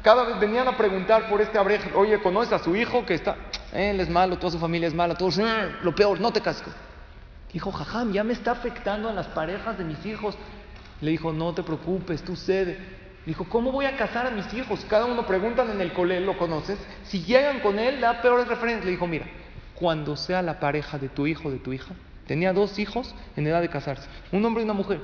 [0.04, 3.36] cada vez venían a preguntar por este abrej, oye, ¿conoces a su hijo que está,
[3.74, 5.40] él es malo, toda su familia es mala, todos,
[5.82, 6.70] lo peor, no te casco.
[7.52, 10.38] Dijo, jajam, ya me está afectando a las parejas de mis hijos.
[11.02, 12.78] Le dijo, no te preocupes, tú cede.
[13.26, 14.86] Dijo, ¿cómo voy a casar a mis hijos?
[14.88, 16.78] Cada uno preguntan en el cole, ¿lo conoces?
[17.06, 18.86] Si llegan con él, da peores referencias.
[18.86, 19.26] Le dijo, mira,
[19.74, 21.96] cuando sea la pareja de tu hijo de tu hija,
[22.28, 25.00] tenía dos hijos en edad de casarse, un hombre y una mujer.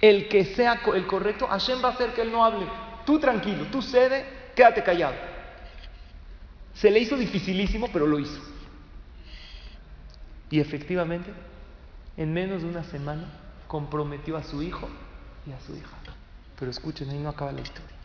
[0.00, 2.66] El que sea el correcto, Hashem va a hacer que él no hable.
[3.04, 5.14] Tú tranquilo, tú cede, quédate callado.
[6.74, 8.40] Se le hizo dificilísimo, pero lo hizo.
[10.50, 11.30] Y efectivamente,
[12.16, 13.28] en menos de una semana,
[13.66, 14.88] comprometió a su hijo
[15.46, 15.96] y a su hija.
[16.58, 17.96] Pero escuchen, ahí no acaba la historia.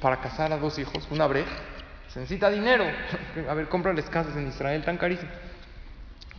[0.00, 1.50] Para casar a dos hijos, una breja,
[2.08, 2.84] se necesita dinero.
[3.48, 5.34] A ver, cómprales casas en Israel tan carísimas.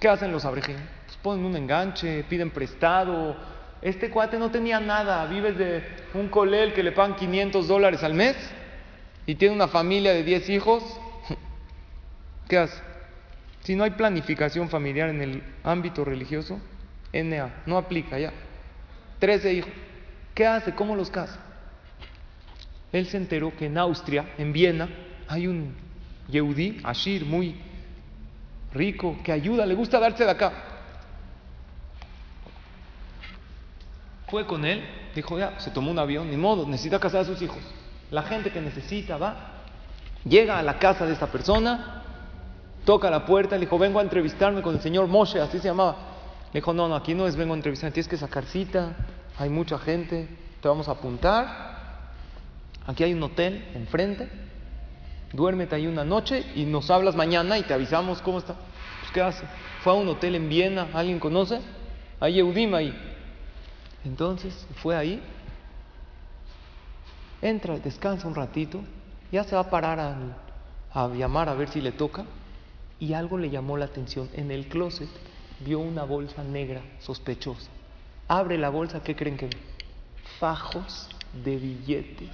[0.02, 0.78] ¿Qué hacen los abrejín?
[1.06, 3.38] Pues ponen un enganche, piden prestado.
[3.84, 5.84] Este cuate no tenía nada, vives de
[6.16, 8.36] un colel que le pagan 500 dólares al mes
[9.28, 10.84] y tiene una familia de 10 hijos.
[12.50, 12.82] ¿Qué hace?
[13.62, 16.60] Si no hay planificación familiar en el ámbito religioso,
[17.14, 18.34] NA, no aplica ya.
[19.20, 19.72] Trece hijos.
[20.34, 20.74] ¿Qué hace?
[20.74, 21.40] ¿Cómo los casa?
[22.92, 24.90] Él se enteró que en Austria, en Viena,
[25.28, 25.76] hay un
[26.28, 27.56] Yehudi, Ashir, muy
[28.74, 30.52] rico, que ayuda, le gusta darse de acá.
[34.28, 37.42] Fue con él, dijo ya, se tomó un avión, ni modo, necesita casar a sus
[37.42, 37.60] hijos.
[38.12, 39.36] La gente que necesita va,
[40.24, 42.04] llega a la casa de esta persona,
[42.86, 45.96] toca la puerta, le dijo, vengo a entrevistarme con el señor Moshe, así se llamaba.
[46.54, 48.96] Le dijo, no, no, aquí no es vengo a entrevistarme, tienes que sacar cita,
[49.38, 50.28] hay mucha gente,
[50.62, 51.72] te vamos a apuntar.
[52.88, 54.30] Aquí hay un hotel enfrente,
[55.34, 58.56] duérmete ahí una noche y nos hablas mañana y te avisamos cómo está.
[59.02, 59.46] Pues, ¿qué hace?
[59.84, 61.60] Fue a un hotel en Viena, ¿alguien conoce?
[62.20, 62.94] Hay Eudima ahí.
[64.04, 65.22] Entonces fue ahí,
[67.42, 68.82] entra, descansa un ratito,
[69.32, 70.18] ya se va a parar a,
[70.94, 72.26] a llamar a ver si le toca
[73.00, 74.30] y algo le llamó la atención.
[74.34, 75.10] En el closet
[75.60, 77.70] vio una bolsa negra sospechosa.
[78.28, 79.58] Abre la bolsa, ¿qué creen que ve?
[80.40, 81.10] Fajos
[81.44, 82.30] de billetes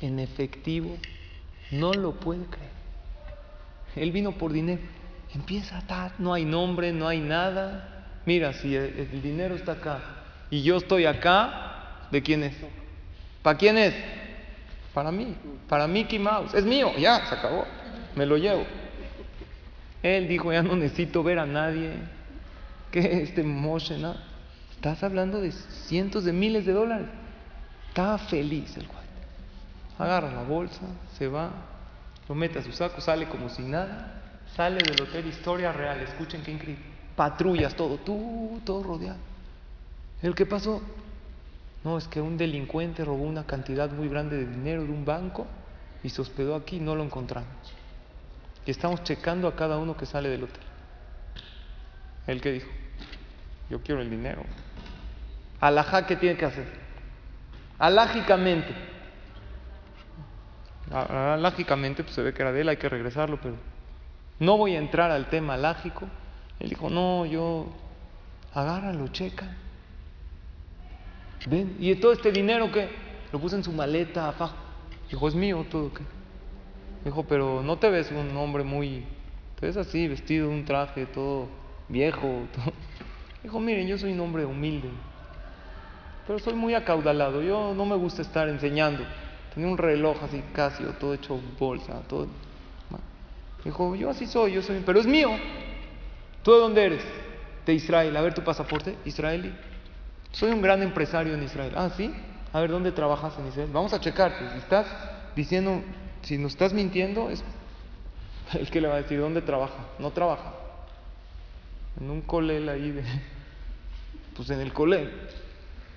[0.00, 0.96] en efectivo.
[1.72, 2.70] No lo puede creer.
[3.96, 4.80] Él vino por dinero.
[5.34, 8.06] Empieza a no hay nombre, no hay nada.
[8.26, 10.00] Mira, si el, dinero está acá
[10.50, 12.54] y yo estoy acá, ¿de quién es?
[13.42, 13.94] ¿Para quién es?
[14.92, 15.34] Para mí,
[15.68, 16.54] para Mickey Mouse.
[16.54, 17.64] Es mío, ya, se acabó.
[18.14, 18.64] Me lo llevo.
[20.02, 21.92] Él dijo, ya no necesito ver a nadie.
[22.90, 23.96] ¿Qué este Moshe?
[23.96, 24.14] No?
[24.72, 27.06] Estás hablando de cientos de miles de dólares.
[27.88, 29.01] Estaba feliz el cuate.
[30.02, 30.80] Agarra la bolsa,
[31.16, 31.50] se va,
[32.28, 34.22] lo mete a su saco, sale como si nada.
[34.56, 36.00] Sale del hotel, historia real.
[36.00, 36.84] Escuchen qué increíble.
[37.16, 39.18] Patrullas, todo, tú, todo rodeado.
[40.20, 40.82] ¿El qué pasó?
[41.84, 45.46] No, es que un delincuente robó una cantidad muy grande de dinero de un banco
[46.02, 47.48] y se hospedó aquí y no lo encontramos.
[48.66, 50.62] Y estamos checando a cada uno que sale del hotel.
[52.26, 52.68] ¿El qué dijo?
[53.68, 54.42] Yo quiero el dinero.
[55.60, 56.66] Alajá, ¿qué tiene que hacer?
[57.78, 58.91] Alágicamente.
[60.92, 63.54] Alágicamente, pues se ve que era de él, hay que regresarlo, pero
[64.38, 66.06] no voy a entrar al tema alágico.
[66.60, 67.66] Él dijo, no, yo,
[68.52, 69.56] agárralo, checa.
[71.46, 72.88] Ven, ¿y todo este dinero qué?
[73.32, 74.56] Lo puse en su maleta, fajo.
[75.10, 76.02] Dijo, es mío todo, ¿qué?
[77.04, 79.04] Dijo, pero no te ves un hombre muy,
[79.58, 81.48] te ves así, vestido, un traje, todo
[81.88, 82.46] viejo.
[82.54, 82.72] Todo.
[83.42, 84.88] Dijo, miren, yo soy un hombre humilde,
[86.26, 87.42] pero soy muy acaudalado.
[87.42, 89.04] Yo no me gusta estar enseñando.
[89.54, 92.26] Tenía un reloj así, Casio, todo hecho bolsa, todo.
[93.64, 95.30] Dijo, yo así soy, yo soy, pero es mío.
[96.42, 97.04] ¿Tú de dónde eres?
[97.64, 98.16] De Israel.
[98.16, 99.54] A ver tu pasaporte, israelí.
[100.32, 101.72] Soy un gran empresario en Israel.
[101.76, 102.12] Ah, sí.
[102.52, 103.70] A ver, ¿dónde trabajas en Israel?
[103.72, 104.50] Vamos a checarte.
[104.52, 104.86] Si estás
[105.36, 105.82] diciendo,
[106.22, 107.44] si nos estás mintiendo, es
[108.54, 109.86] el que le va a decir dónde trabaja.
[109.98, 110.54] No trabaja.
[112.00, 113.04] En un colel ahí de.
[114.34, 115.12] Pues en el colel.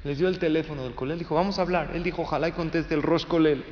[0.05, 1.17] Les dio el teléfono del colel.
[1.17, 1.89] Dijo, vamos a hablar.
[1.95, 3.65] Él dijo, ojalá y conteste el Rosh Colel.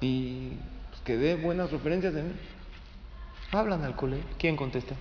[0.00, 0.48] Y
[0.90, 2.32] pues, que dé buenas referencias de mí.
[3.52, 4.22] Hablan al colel.
[4.36, 4.96] ¿Quién contesta?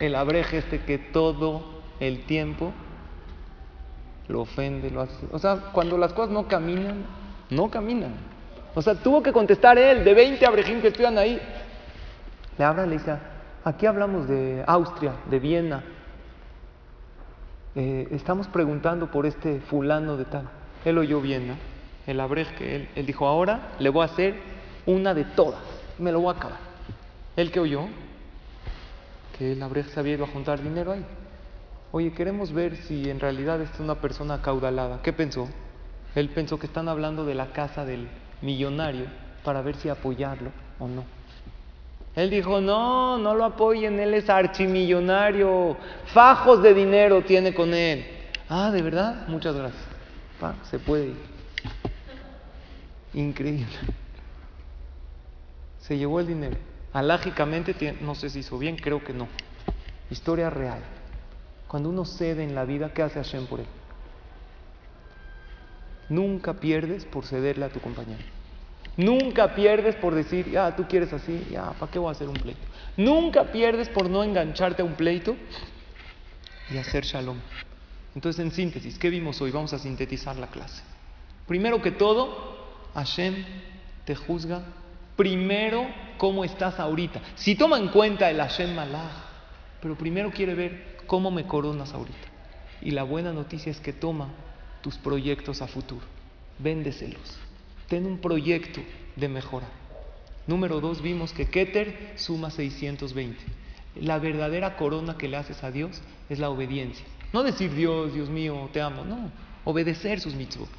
[0.00, 2.72] El abreje este que todo el tiempo
[4.28, 5.26] lo ofende, lo hace.
[5.30, 7.04] O sea, cuando las cosas no caminan,
[7.50, 8.14] no caminan.
[8.74, 11.38] O sea, tuvo que contestar él, de 20 abrejín que estudian ahí.
[12.56, 13.14] Le habla, le dice,
[13.62, 15.84] aquí hablamos de Austria, de Viena.
[17.74, 20.48] Eh, estamos preguntando por este fulano de tal.
[20.84, 21.56] Él oyó Viena,
[22.06, 24.34] el abrej que él, dijo, ahora le voy a hacer
[24.84, 25.62] una de todas,
[25.98, 26.58] me lo voy a acabar.
[27.36, 27.86] ¿Él que oyó?
[29.38, 31.04] Que el abrej se había ido a juntar dinero ahí.
[31.92, 35.00] Oye, queremos ver si en realidad es una persona acaudalada.
[35.02, 35.48] ¿Qué pensó?
[36.14, 38.08] Él pensó que están hablando de la casa del
[38.42, 39.06] millonario
[39.44, 41.04] para ver si apoyarlo o no.
[42.14, 45.76] Él dijo, no, no lo apoyen, él es archimillonario,
[46.12, 48.06] fajos de dinero tiene con él.
[48.48, 49.26] Ah, ¿de verdad?
[49.28, 49.82] Muchas gracias.
[50.38, 51.16] Pa, se puede ir.
[53.14, 53.72] Increíble.
[55.80, 56.56] Se llevó el dinero.
[56.92, 59.26] Alágicamente, no sé si hizo bien, creo que no.
[60.10, 60.80] Historia real.
[61.66, 63.66] Cuando uno cede en la vida, ¿qué hace Hashem por él?
[66.10, 68.20] Nunca pierdes por cederle a tu compañero.
[68.96, 72.34] Nunca pierdes por decir, ya, tú quieres así, ya, ¿para qué voy a hacer un
[72.34, 72.60] pleito?
[72.96, 75.36] Nunca pierdes por no engancharte a un pleito
[76.70, 77.38] y hacer shalom.
[78.14, 79.50] Entonces, en síntesis, ¿qué vimos hoy?
[79.50, 80.82] Vamos a sintetizar la clase.
[81.46, 83.44] Primero que todo, Hashem
[84.04, 84.62] te juzga
[85.16, 85.86] primero
[86.18, 87.20] cómo estás ahorita.
[87.34, 89.12] Si toma en cuenta el Hashem Malach,
[89.80, 92.28] pero primero quiere ver cómo me coronas ahorita.
[92.80, 94.28] Y la buena noticia es que toma
[94.80, 96.04] tus proyectos a futuro.
[96.58, 97.41] Véndeselos.
[97.92, 98.80] Ten un proyecto
[99.16, 99.66] de mejora.
[100.46, 103.38] Número dos, vimos que Keter suma 620.
[103.96, 107.04] La verdadera corona que le haces a Dios es la obediencia.
[107.34, 109.30] No decir Dios, Dios mío, te amo, no.
[109.66, 110.70] Obedecer sus mitzvot.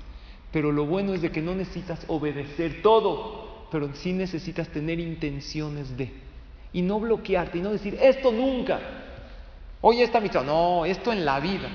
[0.51, 5.95] Pero lo bueno es de que no necesitas obedecer todo, pero sí necesitas tener intenciones
[5.95, 6.11] de.
[6.73, 8.79] Y no bloquearte y no decir, esto nunca.
[9.81, 11.69] Oye, esta mitzvah, no, esto en la vida.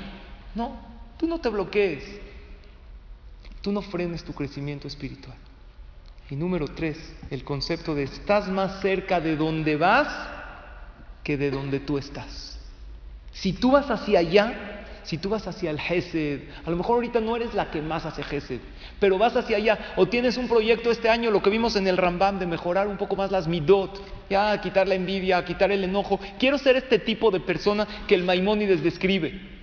[0.56, 0.80] No,
[1.16, 2.27] tú no te bloquees.
[3.68, 5.36] Tú no frenes tu crecimiento espiritual.
[6.30, 6.96] Y número tres,
[7.28, 10.08] el concepto de estás más cerca de donde vas
[11.22, 12.58] que de donde tú estás.
[13.30, 17.20] Si tú vas hacia allá, si tú vas hacia el Gesed, a lo mejor ahorita
[17.20, 18.60] no eres la que más hace Gesed,
[18.98, 21.98] pero vas hacia allá, o tienes un proyecto este año, lo que vimos en el
[21.98, 26.18] Rambam, de mejorar un poco más las midot, ya quitar la envidia, quitar el enojo.
[26.38, 29.57] Quiero ser este tipo de persona que el Maimónides describe.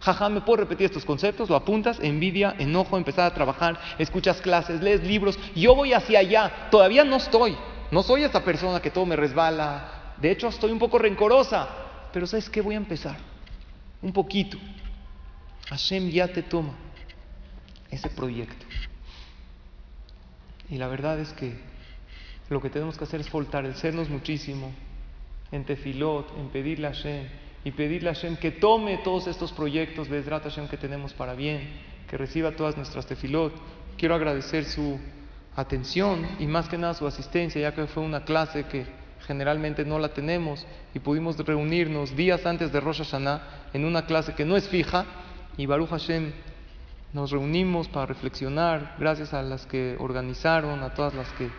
[0.00, 1.48] Jaja, ¿me puedo repetir estos conceptos?
[1.48, 5.38] Lo apuntas, envidia, enojo, empezar a trabajar, escuchas clases, lees libros.
[5.54, 7.56] Yo voy hacia allá, todavía no estoy.
[7.90, 10.14] No soy esa persona que todo me resbala.
[10.18, 11.68] De hecho, estoy un poco rencorosa.
[12.12, 12.60] Pero ¿sabes qué?
[12.60, 13.16] Voy a empezar.
[14.02, 14.58] Un poquito.
[15.68, 16.74] Hashem ya te toma
[17.90, 18.64] ese proyecto.
[20.68, 21.58] Y la verdad es que
[22.48, 24.72] lo que tenemos que hacer es fortalecernos muchísimo
[25.52, 27.26] en tefilot, en pedirle a Hashem
[27.66, 31.68] y pedirle a Hashem que tome todos estos proyectos, Bezrat Hashem, que tenemos para bien,
[32.08, 33.52] que reciba todas nuestras tefilot.
[33.98, 35.00] Quiero agradecer su
[35.56, 38.86] atención y más que nada su asistencia, ya que fue una clase que
[39.26, 40.64] generalmente no la tenemos
[40.94, 43.42] y pudimos reunirnos días antes de Rosh Hashanah
[43.72, 45.04] en una clase que no es fija
[45.56, 46.30] y Baruch Hashem
[47.14, 51.50] nos reunimos para reflexionar, gracias a las que organizaron, a todas las que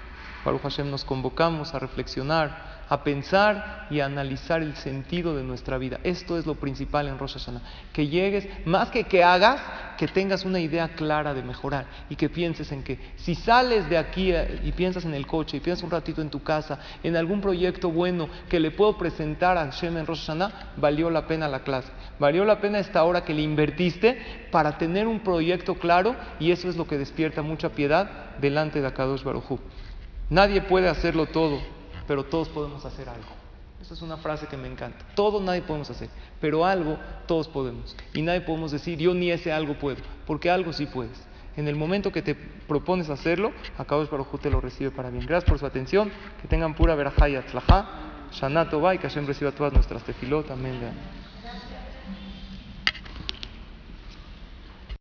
[0.45, 5.77] Baruch Hashem nos convocamos a reflexionar, a pensar y a analizar el sentido de nuestra
[5.77, 5.99] vida.
[6.03, 7.61] Esto es lo principal en Rosh Hashanah.
[7.93, 9.61] Que llegues, más que que hagas,
[9.97, 13.97] que tengas una idea clara de mejorar y que pienses en que si sales de
[13.97, 17.15] aquí eh, y piensas en el coche y piensas un ratito en tu casa, en
[17.15, 20.29] algún proyecto bueno que le puedo presentar a Hashem en Rosh
[20.77, 21.91] valió la pena la clase.
[22.19, 26.69] Valió la pena esta hora que le invertiste para tener un proyecto claro y eso
[26.69, 28.09] es lo que despierta mucha piedad
[28.39, 29.59] delante de Akadosh Baruj
[30.29, 31.59] Nadie puede hacerlo todo,
[32.07, 33.27] pero todos podemos hacer algo.
[33.81, 35.05] Esa es una frase que me encanta.
[35.13, 36.09] Todo nadie podemos hacer,
[36.41, 36.97] pero algo
[37.27, 37.95] todos podemos.
[38.13, 41.27] Y nadie podemos decir, yo ni ese algo puedo, porque algo sí puedes.
[41.57, 45.25] En el momento que te propones hacerlo, Akadosh Baruj te lo recibe para bien.
[45.25, 46.11] Gracias por su atención.
[46.39, 48.29] Que tengan pura verajá y atzlajá.
[48.31, 50.51] Shana y que Hashem reciba todas nuestras tefilot.
[50.51, 50.79] Amén.